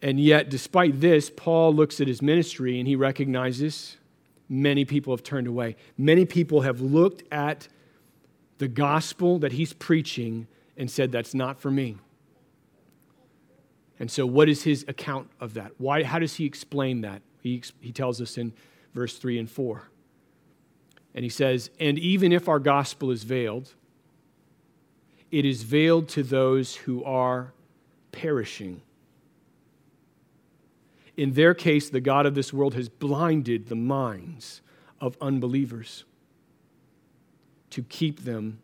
[0.00, 3.98] And yet, despite this, Paul looks at his ministry and he recognizes
[4.52, 5.76] many people have turned away.
[5.96, 7.68] Many people have looked at
[8.58, 11.96] the gospel that he's preaching and said, That's not for me.
[13.98, 15.72] And so, what is his account of that?
[15.78, 17.22] Why, how does he explain that?
[17.40, 18.52] He, he tells us in
[18.94, 19.88] verse 3 and 4.
[21.14, 23.74] And he says, And even if our gospel is veiled,
[25.30, 27.54] it is veiled to those who are
[28.12, 28.82] perishing
[31.22, 34.60] in their case, the God of this world has blinded the minds
[35.00, 36.04] of unbelievers
[37.70, 38.60] to keep them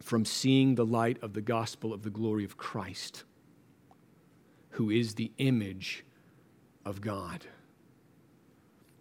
[0.00, 3.24] from seeing the light of the gospel of the glory of Christ,
[4.70, 6.04] who is the image
[6.84, 7.46] of God.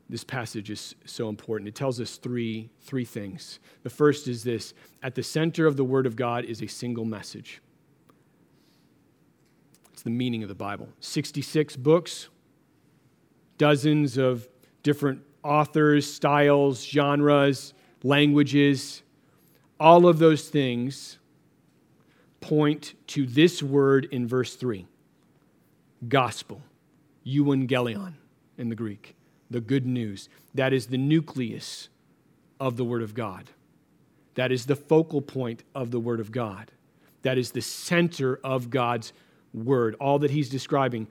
[0.10, 1.68] this passage is so important.
[1.68, 3.60] It tells us three, three things.
[3.84, 4.74] The first is this
[5.04, 7.62] at the center of the Word of God is a single message.
[9.94, 10.90] It's the meaning of the Bible.
[11.00, 12.28] 66 books,
[13.62, 14.48] dozens of
[14.82, 19.04] different authors, styles, genres, languages.
[19.80, 21.20] All of those things
[22.40, 24.88] point to this word in verse 3
[26.08, 26.64] gospel,
[27.24, 28.14] euangelion
[28.58, 29.16] in the Greek
[29.52, 30.28] the good news.
[30.56, 31.90] That is the nucleus
[32.60, 33.44] of the Word of God.
[34.34, 36.72] That is the focal point of the Word of God.
[37.22, 39.14] That is the center of God's
[39.54, 39.96] Word.
[40.00, 41.06] All that He's describing,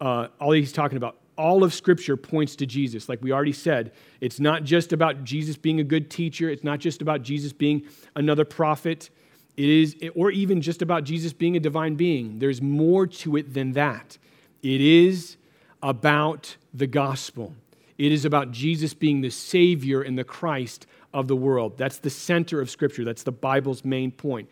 [0.00, 3.08] uh, all He's talking about, all of Scripture points to Jesus.
[3.08, 6.80] Like we already said, it's not just about Jesus being a good teacher, it's not
[6.80, 7.84] just about Jesus being
[8.14, 9.08] another prophet.
[9.56, 12.38] It is, or even just about Jesus being a divine being.
[12.38, 14.18] There's more to it than that.
[14.62, 15.36] It is
[15.82, 17.54] about the gospel.
[17.96, 21.76] It is about Jesus being the Savior and the Christ of the world.
[21.76, 23.04] That's the center of Scripture.
[23.04, 24.48] That's the Bible's main point.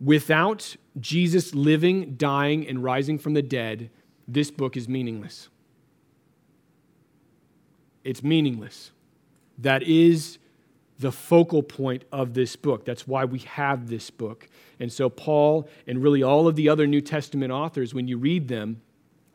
[0.00, 3.90] Without Jesus living, dying, and rising from the dead,
[4.26, 5.48] this book is meaningless.
[8.04, 8.92] It's meaningless.
[9.58, 10.38] That is
[10.98, 12.84] the focal point of this book.
[12.84, 14.48] That's why we have this book.
[14.80, 18.48] And so, Paul and really all of the other New Testament authors, when you read
[18.48, 18.82] them,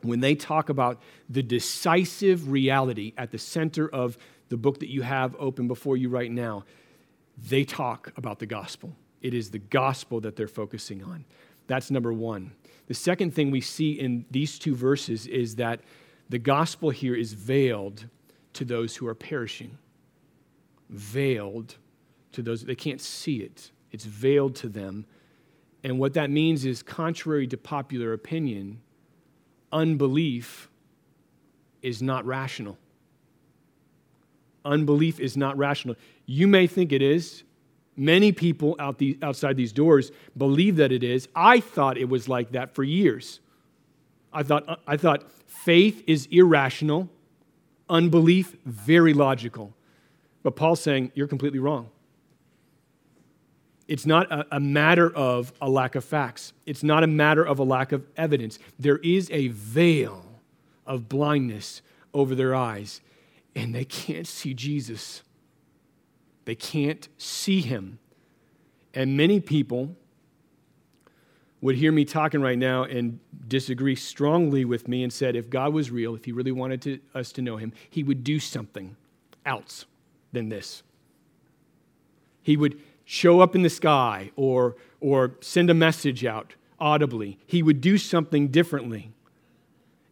[0.02, 4.18] when they talk about the decisive reality at the center of
[4.50, 6.64] the book that you have open before you right now,
[7.48, 8.94] they talk about the gospel.
[9.22, 11.24] It is the gospel that they're focusing on.
[11.66, 12.52] That's number one.
[12.86, 15.80] The second thing we see in these two verses is that
[16.28, 18.06] the gospel here is veiled
[18.54, 19.78] to those who are perishing.
[20.90, 21.76] Veiled
[22.32, 23.70] to those, they can't see it.
[23.90, 25.06] It's veiled to them.
[25.82, 28.80] And what that means is, contrary to popular opinion,
[29.72, 30.68] unbelief
[31.82, 32.78] is not rational.
[34.64, 35.96] Unbelief is not rational.
[36.24, 37.42] You may think it is.
[37.96, 41.28] Many people out the, outside these doors believe that it is.
[41.36, 43.40] I thought it was like that for years.
[44.32, 47.08] I thought, I thought faith is irrational,
[47.88, 49.74] unbelief very logical.
[50.42, 51.90] But Paul's saying you're completely wrong.
[53.86, 56.54] It's not a, a, matter of a lack of facts.
[56.64, 58.58] It's not a matter of a lack of evidence.
[58.78, 60.24] There is a veil
[60.86, 61.82] of blindness
[62.14, 63.02] over their eyes,
[63.54, 65.22] and they can't see Jesus.
[66.46, 67.98] They can't see him.
[68.94, 69.96] And many people
[71.64, 75.72] would hear me talking right now and disagree strongly with me and said if God
[75.72, 78.94] was real, if he really wanted to, us to know him, he would do something
[79.46, 79.86] else
[80.30, 80.82] than this.
[82.42, 87.38] He would show up in the sky or, or send a message out audibly.
[87.46, 89.12] He would do something differently.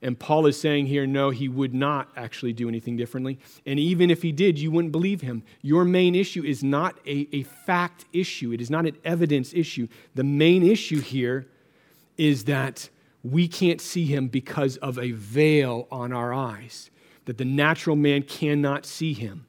[0.02, 3.38] And Paul is saying here, no, he would not actually do anything differently.
[3.64, 5.44] And even if he did, you wouldn't believe him.
[5.62, 9.86] Your main issue is not a, a fact issue, it is not an evidence issue.
[10.16, 11.46] The main issue here
[12.18, 12.90] is that
[13.22, 16.90] we can't see him because of a veil on our eyes,
[17.26, 19.46] that the natural man cannot see him.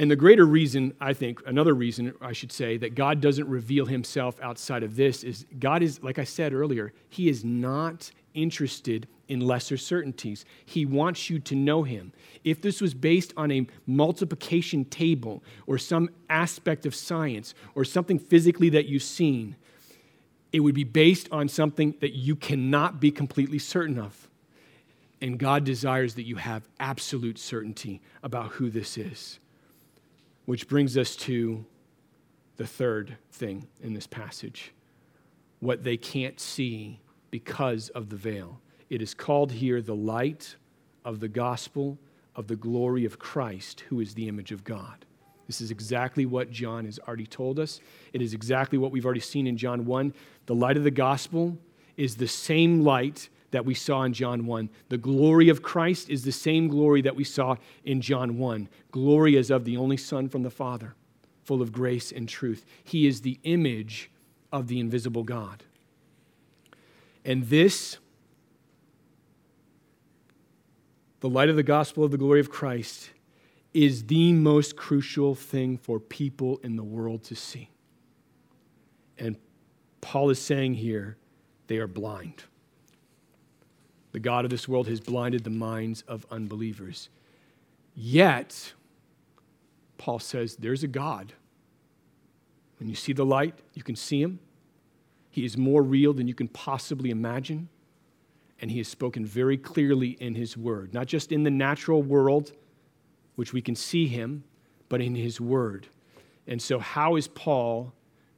[0.00, 3.84] And the greater reason, I think, another reason I should say, that God doesn't reveal
[3.84, 9.06] himself outside of this is God is, like I said earlier, he is not interested
[9.28, 10.46] in lesser certainties.
[10.64, 12.14] He wants you to know him.
[12.44, 18.18] If this was based on a multiplication table or some aspect of science or something
[18.18, 19.54] physically that you've seen,
[20.50, 24.30] it would be based on something that you cannot be completely certain of.
[25.20, 29.39] And God desires that you have absolute certainty about who this is.
[30.50, 31.64] Which brings us to
[32.56, 34.72] the third thing in this passage
[35.60, 36.98] what they can't see
[37.30, 38.60] because of the veil.
[38.88, 40.56] It is called here the light
[41.04, 42.00] of the gospel
[42.34, 45.06] of the glory of Christ, who is the image of God.
[45.46, 47.80] This is exactly what John has already told us.
[48.12, 50.12] It is exactly what we've already seen in John 1.
[50.46, 51.56] The light of the gospel
[51.96, 54.70] is the same light that we saw in John 1.
[54.88, 58.68] The glory of Christ is the same glory that we saw in John 1.
[58.92, 60.94] Glory as of the only Son from the Father,
[61.44, 62.64] full of grace and truth.
[62.84, 64.10] He is the image
[64.52, 65.64] of the invisible God.
[67.24, 67.98] And this,
[71.20, 73.10] the light of the gospel of the glory of Christ,
[73.72, 77.70] is the most crucial thing for people in the world to see.
[79.18, 79.36] And
[80.00, 81.16] Paul is saying here,
[81.66, 82.44] they are blind.
[84.12, 87.08] The God of this world has blinded the minds of unbelievers.
[87.94, 88.72] Yet,
[89.98, 91.32] Paul says, there's a God.
[92.78, 94.40] When you see the light, you can see him.
[95.30, 97.68] He is more real than you can possibly imagine.
[98.60, 102.52] And he has spoken very clearly in his word, not just in the natural world,
[103.36, 104.44] which we can see him,
[104.88, 105.86] but in his word.
[106.46, 107.92] And so, how is Paul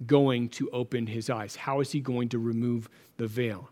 [0.06, 1.56] going to open his eyes?
[1.56, 3.70] How is he going to remove the veil?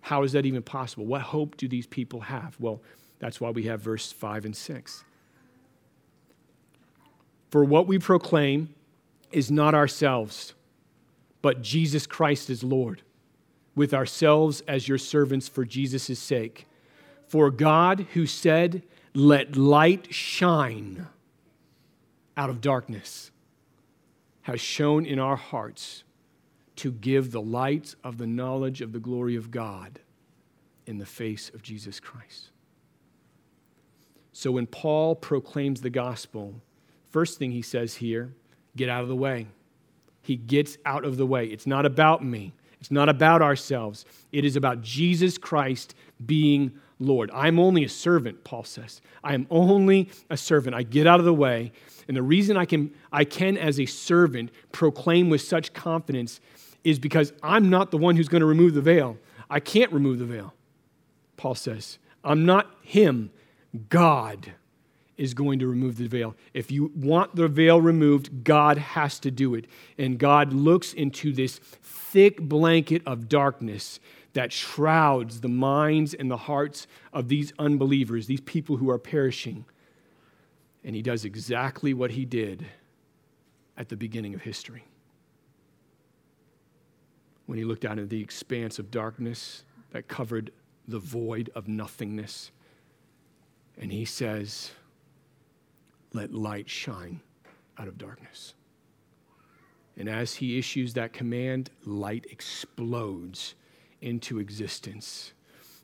[0.00, 1.06] How is that even possible?
[1.06, 2.56] What hope do these people have?
[2.58, 2.80] Well,
[3.18, 5.04] that's why we have verse 5 and 6.
[7.50, 8.74] For what we proclaim
[9.32, 10.54] is not ourselves,
[11.42, 13.02] but Jesus Christ is Lord,
[13.74, 16.66] with ourselves as your servants for Jesus' sake.
[17.26, 18.82] For God, who said,
[19.14, 21.06] Let light shine
[22.36, 23.30] out of darkness,
[24.42, 26.04] has shone in our hearts
[26.78, 30.00] to give the light of the knowledge of the glory of God
[30.86, 32.50] in the face of Jesus Christ.
[34.32, 36.54] So when Paul proclaims the gospel,
[37.10, 38.32] first thing he says here,
[38.76, 39.48] get out of the way.
[40.22, 41.46] He gets out of the way.
[41.46, 42.54] It's not about me.
[42.80, 44.04] It's not about ourselves.
[44.30, 47.30] It is about Jesus Christ being Lord.
[47.34, 49.00] I'm only a servant, Paul says.
[49.22, 50.76] I am only a servant.
[50.76, 51.72] I get out of the way.
[52.06, 56.40] And the reason I can, I can as a servant, proclaim with such confidence
[56.84, 59.16] is because I'm not the one who's going to remove the veil.
[59.50, 60.54] I can't remove the veil,
[61.36, 61.98] Paul says.
[62.24, 63.30] I'm not him.
[63.88, 64.52] God
[65.16, 66.34] is going to remove the veil.
[66.54, 69.66] If you want the veil removed, God has to do it.
[69.98, 73.98] And God looks into this thick blanket of darkness
[74.34, 79.64] that shrouds the minds and the hearts of these unbelievers, these people who are perishing.
[80.84, 82.64] And he does exactly what he did
[83.76, 84.84] at the beginning of history.
[87.48, 90.52] When he looked out into the expanse of darkness that covered
[90.86, 92.50] the void of nothingness
[93.80, 94.72] and he says,
[96.12, 97.22] Let light shine
[97.78, 98.52] out of darkness.
[99.96, 103.54] And as he issues that command, light explodes
[104.02, 105.32] into existence.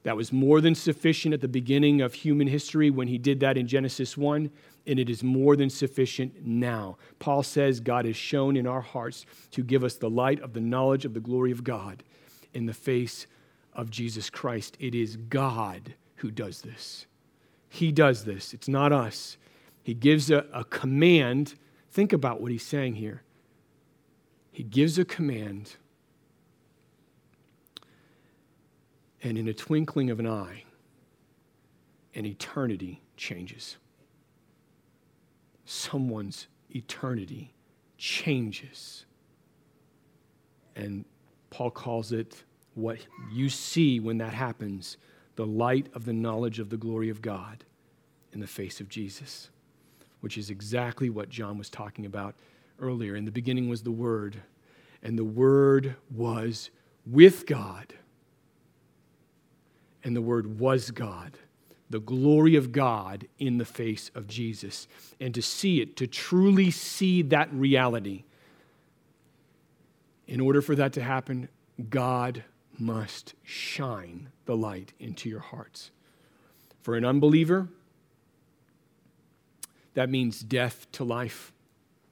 [0.02, 3.56] That was more than sufficient at the beginning of human history when he did that
[3.56, 4.50] in Genesis 1,
[4.86, 6.96] and it is more than sufficient now.
[7.18, 10.60] Paul says God has shone in our hearts to give us the light of the
[10.60, 12.02] knowledge of the glory of God
[12.52, 13.26] in the face
[13.72, 14.76] of Jesus Christ.
[14.78, 17.06] It is God who does this.
[17.68, 19.36] He does this, it's not us.
[19.82, 21.54] He gives a, a command.
[21.90, 23.22] Think about what he's saying here.
[24.50, 25.76] He gives a command,
[29.22, 30.62] and in a twinkling of an eye,
[32.14, 33.76] an eternity changes.
[35.64, 37.52] Someone's eternity
[37.96, 39.06] changes.
[40.76, 41.04] And
[41.50, 42.44] Paul calls it
[42.74, 42.98] what
[43.32, 44.96] you see when that happens
[45.36, 47.64] the light of the knowledge of the glory of God
[48.32, 49.50] in the face of Jesus,
[50.20, 52.34] which is exactly what John was talking about
[52.80, 53.16] earlier.
[53.16, 54.42] In the beginning was the Word,
[55.02, 56.70] and the Word was
[57.06, 57.94] with God,
[60.02, 61.38] and the Word was God.
[61.94, 64.88] The glory of God in the face of Jesus.
[65.20, 68.24] And to see it, to truly see that reality,
[70.26, 71.48] in order for that to happen,
[71.90, 72.42] God
[72.80, 75.92] must shine the light into your hearts.
[76.82, 77.68] For an unbeliever,
[79.94, 81.52] that means death to life.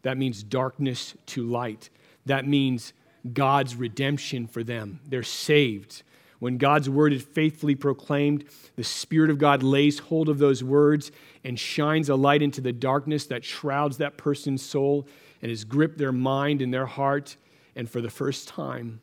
[0.03, 1.91] That means darkness to light.
[2.25, 2.93] That means
[3.33, 5.01] God's redemption for them.
[5.05, 6.05] They're saved.
[6.43, 11.13] When God's word is faithfully proclaimed, the Spirit of God lays hold of those words
[11.45, 15.07] and shines a light into the darkness that shrouds that person's soul
[15.41, 17.37] and has gripped their mind and their heart.
[17.77, 19.03] And for the first time,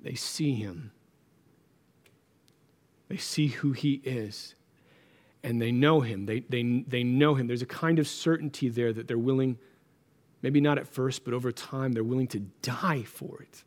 [0.00, 0.92] they see him.
[3.08, 4.54] They see who he is.
[5.42, 6.26] And they know him.
[6.26, 7.48] They, they, they know him.
[7.48, 9.58] There's a kind of certainty there that they're willing,
[10.40, 13.64] maybe not at first, but over time, they're willing to die for it.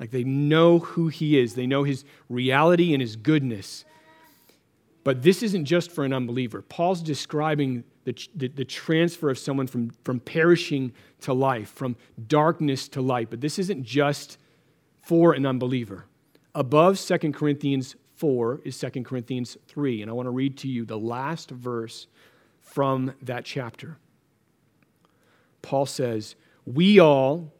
[0.00, 3.84] Like they know who he is, they know his reality and his goodness.
[5.04, 6.62] But this isn't just for an unbeliever.
[6.62, 11.96] Paul's describing the, the, the, transfer of someone from, from perishing to life, from
[12.28, 13.28] darkness to light.
[13.30, 14.38] But this isn't just
[15.02, 16.06] for an unbeliever.
[16.54, 20.02] Above 2 Corinthians 4 is 2 Corinthians 3.
[20.02, 22.06] And I want to read to you the last verse
[22.60, 23.98] from that chapter.
[25.62, 27.52] Paul says, We all,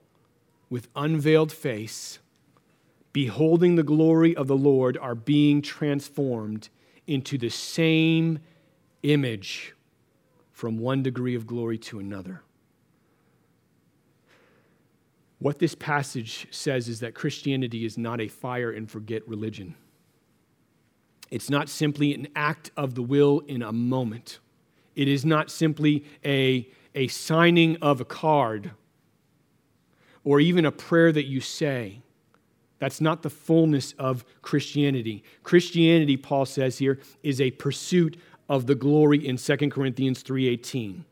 [0.69, 2.19] with unveiled face,
[3.13, 6.69] beholding the glory of the Lord, are being transformed
[7.07, 8.39] into the same
[9.03, 9.75] image
[10.53, 12.43] from one degree of glory to another.
[15.39, 19.75] What this passage says is that Christianity is not a fire and forget religion.
[21.31, 24.39] It's not simply an act of the will in a moment.
[24.95, 28.73] It is not simply a, a signing of a card
[30.25, 32.03] or even a prayer that you say.
[32.81, 35.23] That's not the fullness of Christianity.
[35.45, 38.19] Christianity, Paul says here, is a pursuit
[38.49, 41.05] of the glory in 2 Corinthians 3:18.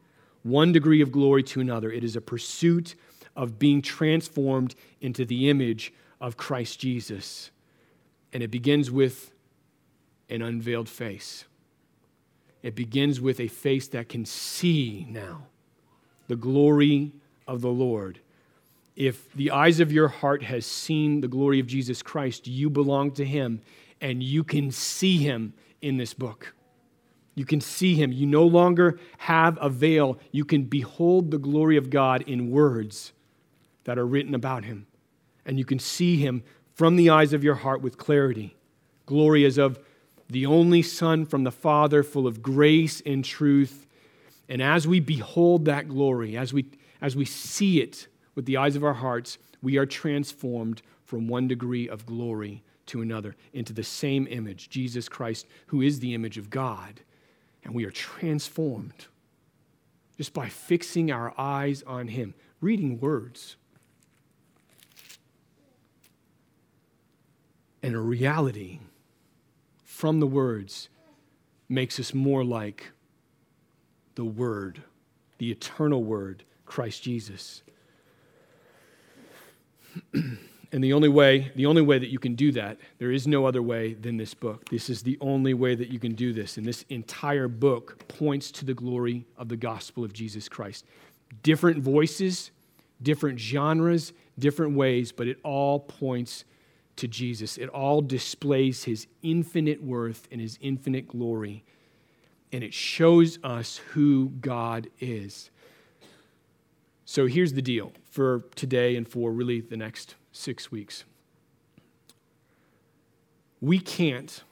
[0.42, 1.92] One degree of glory to another.
[1.92, 2.96] It is a pursuit
[3.36, 7.50] of being transformed into the image of Christ Jesus.
[8.32, 9.32] And it begins with
[10.28, 11.44] an unveiled face.
[12.62, 15.46] It begins with a face that can see now
[16.26, 17.12] the glory
[17.46, 18.20] of the Lord.
[18.98, 23.12] If the eyes of your heart has seen the glory of Jesus Christ, you belong
[23.12, 23.62] to him
[24.00, 26.52] and you can see him in this book.
[27.36, 28.10] You can see him.
[28.10, 30.18] You no longer have a veil.
[30.32, 33.12] You can behold the glory of God in words
[33.84, 34.88] that are written about him.
[35.46, 36.42] And you can see him
[36.74, 38.56] from the eyes of your heart with clarity.
[39.06, 39.78] Glory is of
[40.28, 43.86] the only Son from the Father, full of grace and truth.
[44.48, 46.66] And as we behold that glory, as we,
[47.00, 48.08] as we see it
[48.38, 53.02] with the eyes of our hearts, we are transformed from one degree of glory to
[53.02, 57.00] another into the same image, Jesus Christ, who is the image of God
[57.64, 59.06] and we are transformed
[60.16, 63.56] just by fixing our eyes on Him, reading words.
[67.82, 68.78] And a reality
[69.84, 70.88] from the words
[71.68, 72.92] makes us more like
[74.14, 74.84] the Word,
[75.38, 77.62] the eternal Word, Christ Jesus.
[80.70, 83.46] And the only way, the only way that you can do that, there is no
[83.46, 84.68] other way than this book.
[84.68, 86.58] This is the only way that you can do this.
[86.58, 90.84] And this entire book points to the glory of the gospel of Jesus Christ.
[91.42, 92.50] Different voices,
[93.02, 96.44] different genres, different ways, but it all points
[96.96, 97.56] to Jesus.
[97.56, 101.64] It all displays his infinite worth and his infinite glory.
[102.52, 105.50] And it shows us who God is.
[107.10, 111.04] So here's the deal for today and for really the next six weeks.
[113.62, 114.42] We can't,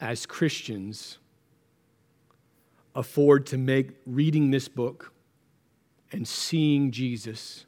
[0.00, 1.18] as Christians,
[2.94, 5.12] afford to make reading this book
[6.12, 7.66] and seeing Jesus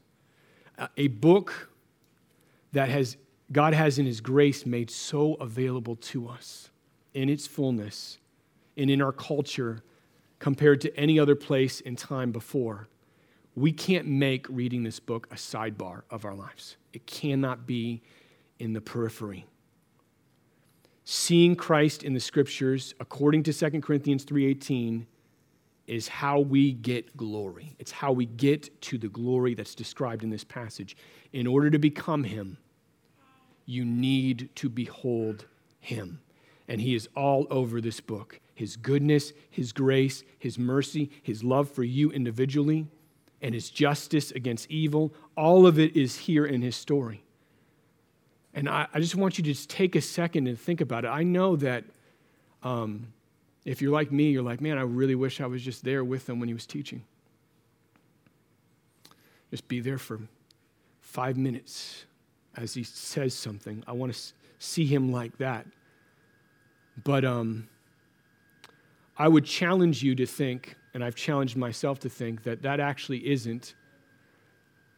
[0.97, 1.69] a book
[2.73, 3.19] that has
[3.53, 6.71] God has in his grace made so available to us
[7.13, 8.17] in its fullness
[8.79, 9.83] and in our culture
[10.39, 12.89] compared to any other place in time before
[13.57, 16.77] we can't make reading this book a sidebar of our lives.
[16.93, 18.03] It cannot be
[18.59, 19.47] in the periphery.
[21.05, 25.07] Seeing Christ in the scriptures, according to 2 Corinthians 3:18,
[25.87, 27.77] is how we get glory.
[27.79, 30.97] It's how we get to the glory that's described in this passage.
[31.33, 32.57] In order to become him,
[33.67, 35.47] you need to behold
[35.79, 36.21] him.
[36.67, 38.41] And he is all over this book.
[38.55, 42.87] His goodness, his grace, his mercy, his love for you individually
[43.43, 45.13] and his justice against evil.
[45.37, 47.23] All of it is here in his story.
[48.55, 51.09] And I, I just want you to just take a second and think about it.
[51.09, 51.85] I know that
[52.63, 53.13] um,
[53.65, 56.29] if you're like me, you're like, man, I really wish I was just there with
[56.29, 57.03] him when he was teaching.
[59.51, 60.21] Just be there for
[61.01, 62.07] five minutes
[62.57, 63.83] as he says something.
[63.87, 64.21] I want to
[64.59, 65.67] see him like that.
[67.03, 67.69] But um,
[69.19, 73.29] I would challenge you to think and I've challenged myself to think that that actually
[73.29, 73.75] isn't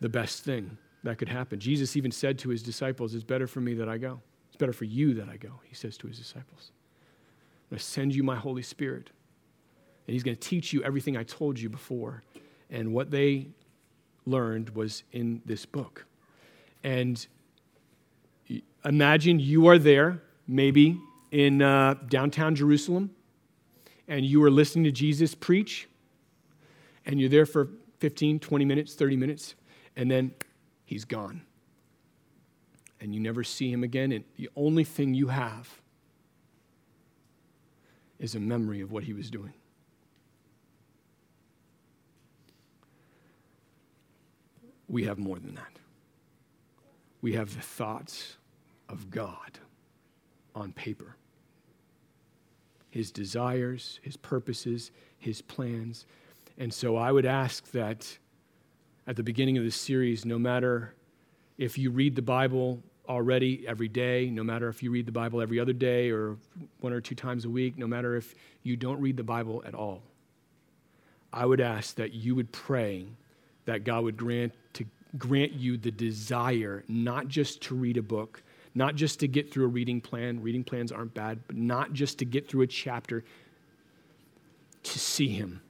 [0.01, 1.59] the best thing that could happen.
[1.59, 4.21] Jesus even said to his disciples, It's better for me that I go.
[4.49, 6.71] It's better for you that I go, he says to his disciples.
[7.73, 9.11] To send you my Holy Spirit.
[10.07, 12.23] And he's going to teach you everything I told you before.
[12.71, 13.49] And what they
[14.25, 16.05] learned was in this book.
[16.85, 17.27] And
[18.85, 21.01] imagine you are there, maybe
[21.33, 23.11] in uh, downtown Jerusalem,
[24.09, 25.89] and you are listening to Jesus preach,
[27.05, 29.55] and you're there for 15, 20 minutes, 30 minutes,
[29.97, 30.33] and then
[30.85, 31.43] he's gone.
[33.01, 35.81] And you never see him again, and the only thing you have
[38.19, 39.53] is a memory of what he was doing.
[44.89, 45.73] We have more than that.
[47.21, 48.37] We have the thoughts
[48.89, 49.59] of God
[50.55, 51.17] on paper
[52.97, 56.07] his desires, his purposes, his plans.
[56.57, 58.19] And so I would ask that
[59.07, 60.95] at the beginning of this series, no matter
[61.59, 65.43] if you read the Bible already every day, no matter if you read the Bible
[65.43, 66.39] every other day or
[66.81, 69.75] one or two times a week, no matter if you don't read the Bible at
[69.75, 70.03] all,
[71.33, 73.07] I would ask that you would pray
[73.67, 74.87] that God would grant to
[75.19, 78.43] grant you the desire not just to read a book,
[78.77, 80.41] not just to get through a reading plan.
[80.41, 83.25] Reading plans aren't bad, but not just to get through a chapter,
[84.85, 85.63] to see Him.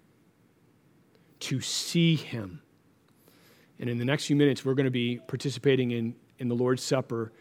[1.40, 2.60] To see Him.
[3.78, 6.82] And in the next few minutes, we're going to be participating in in the Lord's
[6.82, 7.32] Supper.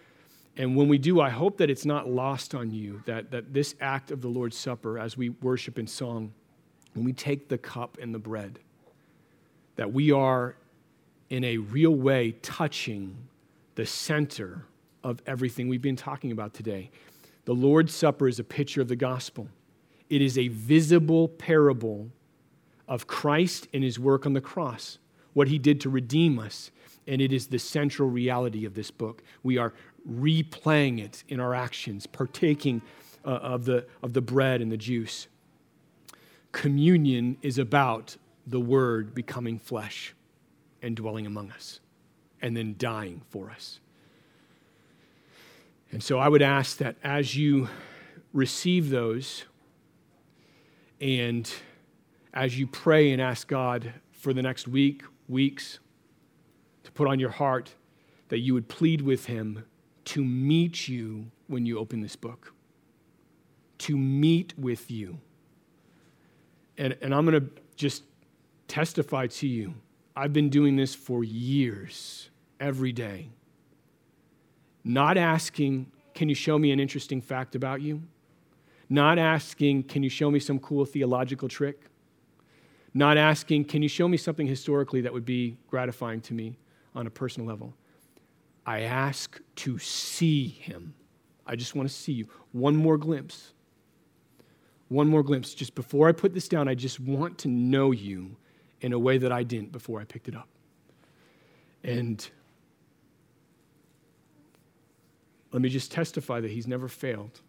[0.57, 3.76] And when we do, I hope that it's not lost on you that, that this
[3.82, 6.34] act of the Lord's Supper, as we worship in song,
[6.93, 8.59] when we take the cup and the bread,
[9.76, 10.55] that we are
[11.30, 13.18] in a real way touching
[13.76, 14.66] the center
[15.05, 16.89] of everything we've been talking about today.
[17.45, 19.47] The Lord's Supper is a picture of the gospel,
[20.09, 22.09] it is a visible parable
[22.87, 24.97] of Christ and his work on the cross,
[25.33, 26.71] what he did to redeem us.
[27.07, 29.23] And it is the central reality of this book.
[29.43, 29.73] We are
[30.09, 32.81] replaying it in our actions, partaking
[33.23, 35.27] uh, of, the, of the bread and the juice.
[36.51, 40.15] Communion is about the Word becoming flesh
[40.81, 41.79] and dwelling among us,
[42.41, 43.79] and then dying for us.
[45.91, 47.69] And so I would ask that as you
[48.33, 49.45] receive those
[50.99, 51.51] and
[52.33, 55.79] as you pray and ask God for the next week, weeks,
[56.83, 57.75] to put on your heart,
[58.29, 59.65] that you would plead with Him
[60.05, 62.53] to meet you when you open this book,
[63.79, 65.19] to meet with you.
[66.77, 68.03] And, and I'm going to just
[68.67, 69.75] testify to you.
[70.15, 72.29] I've been doing this for years,
[72.59, 73.29] every day.
[74.88, 78.03] Not asking, can you show me an interesting fact about you?
[78.88, 81.81] Not asking, can you show me some cool theological trick?
[82.93, 86.57] Not asking, can you show me something historically that would be gratifying to me
[86.93, 87.73] on a personal level?
[88.65, 90.93] I ask to see him.
[91.47, 92.27] I just want to see you.
[92.51, 93.53] One more glimpse.
[94.89, 95.55] One more glimpse.
[95.55, 98.38] Just before I put this down, I just want to know you
[98.81, 100.47] in a way that I didn't before I picked it up.
[101.83, 102.27] And
[105.55, 107.39] let me just testify that he's never failed.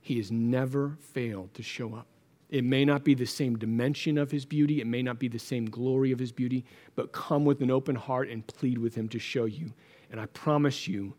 [0.00, 2.06] He has never failed to show up.
[2.50, 5.40] It may not be the same dimension of his beauty, it may not be the
[5.40, 6.64] same glory of his beauty,
[6.94, 9.72] but come with an open heart and plead with him to show you.
[10.12, 11.14] And I promise you,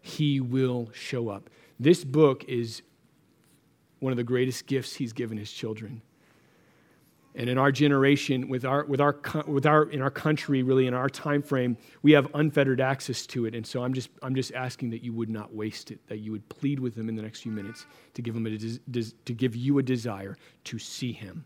[0.00, 1.48] he will show up.
[1.78, 2.82] This book is
[4.00, 6.02] one of the greatest gifts he's given his children.
[7.38, 10.94] And in our generation, with our, with our, with our, in our country, really in
[10.94, 13.54] our time frame, we have unfettered access to it.
[13.54, 16.32] And so I'm just, I'm just asking that you would not waste it, that you
[16.32, 17.84] would plead with them in the next few minutes
[18.14, 21.44] to give, him a des, to give you a desire to see him.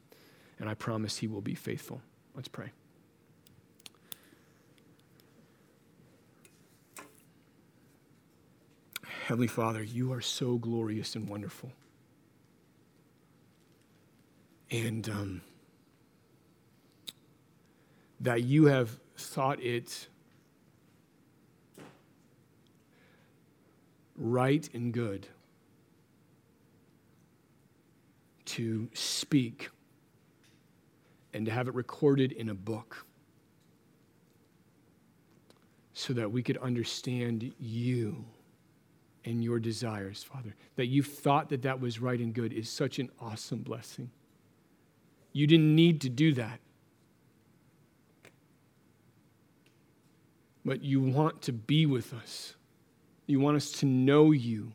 [0.60, 2.00] And I promise he will be faithful.
[2.36, 2.70] Let's pray.
[9.26, 11.72] Heavenly Father, you are so glorious and wonderful.
[14.70, 15.42] And um,
[18.20, 20.08] that you have thought it
[24.16, 25.26] right and good
[28.44, 29.70] to speak
[31.32, 33.06] and to have it recorded in a book
[35.94, 38.24] so that we could understand you
[39.24, 40.54] and your desires, Father.
[40.76, 44.10] That you thought that that was right and good is such an awesome blessing.
[45.32, 46.58] You didn't need to do that.
[50.64, 52.54] But you want to be with us.
[53.26, 54.72] You want us to know you.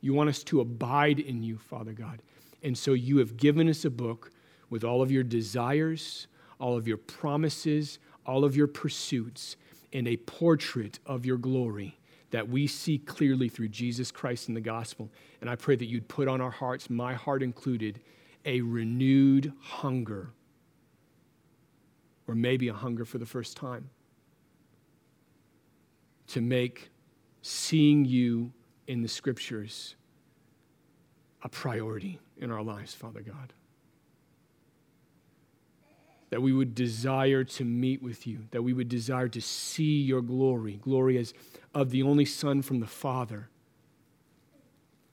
[0.00, 2.22] You want us to abide in you, Father God.
[2.62, 4.30] And so you have given us a book
[4.70, 6.26] with all of your desires,
[6.58, 9.56] all of your promises, all of your pursuits,
[9.92, 11.98] and a portrait of your glory
[12.30, 15.10] that we see clearly through Jesus Christ in the gospel.
[15.40, 18.00] And I pray that you'd put on our hearts, my heart included,
[18.44, 20.30] a renewed hunger,
[22.26, 23.90] or maybe a hunger for the first time
[26.28, 26.90] to make
[27.42, 28.52] seeing you
[28.86, 29.96] in the scriptures
[31.42, 33.52] a priority in our lives, Father God.
[36.30, 40.22] That we would desire to meet with you, that we would desire to see your
[40.22, 41.34] glory, glory as
[41.74, 43.50] of the only Son from the Father.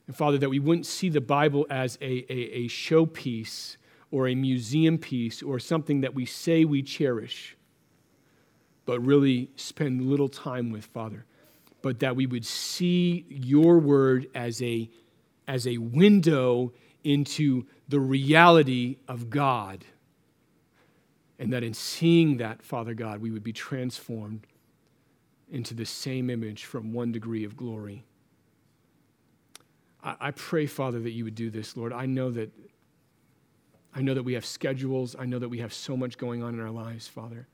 [0.06, 3.76] And Father, that we wouldn't see the Bible as a, a, a showpiece
[4.10, 7.56] or a museum piece or something that we say we cherish,
[8.84, 11.24] but really spend little time with, Father.
[11.82, 14.88] But that we would see your word as a,
[15.48, 16.72] as a window
[17.04, 19.84] into the reality of God.
[21.38, 24.46] And that in seeing that, Father God, we would be transformed
[25.50, 28.04] into the same image from one degree of glory.
[30.02, 31.92] I, I pray, Father, that you would do this, Lord.
[31.92, 32.50] I know that
[33.94, 35.14] I know that we have schedules.
[35.18, 37.46] I know that we have so much going on in our lives, Father.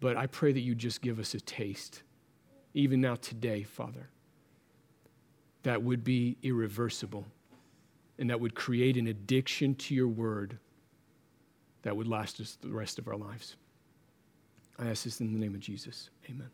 [0.00, 2.02] But I pray that you just give us a taste,
[2.74, 4.08] even now today, Father,
[5.62, 7.26] that would be irreversible
[8.18, 10.58] and that would create an addiction to your word
[11.82, 13.56] that would last us the rest of our lives.
[14.78, 16.10] I ask this in the name of Jesus.
[16.28, 16.50] Amen.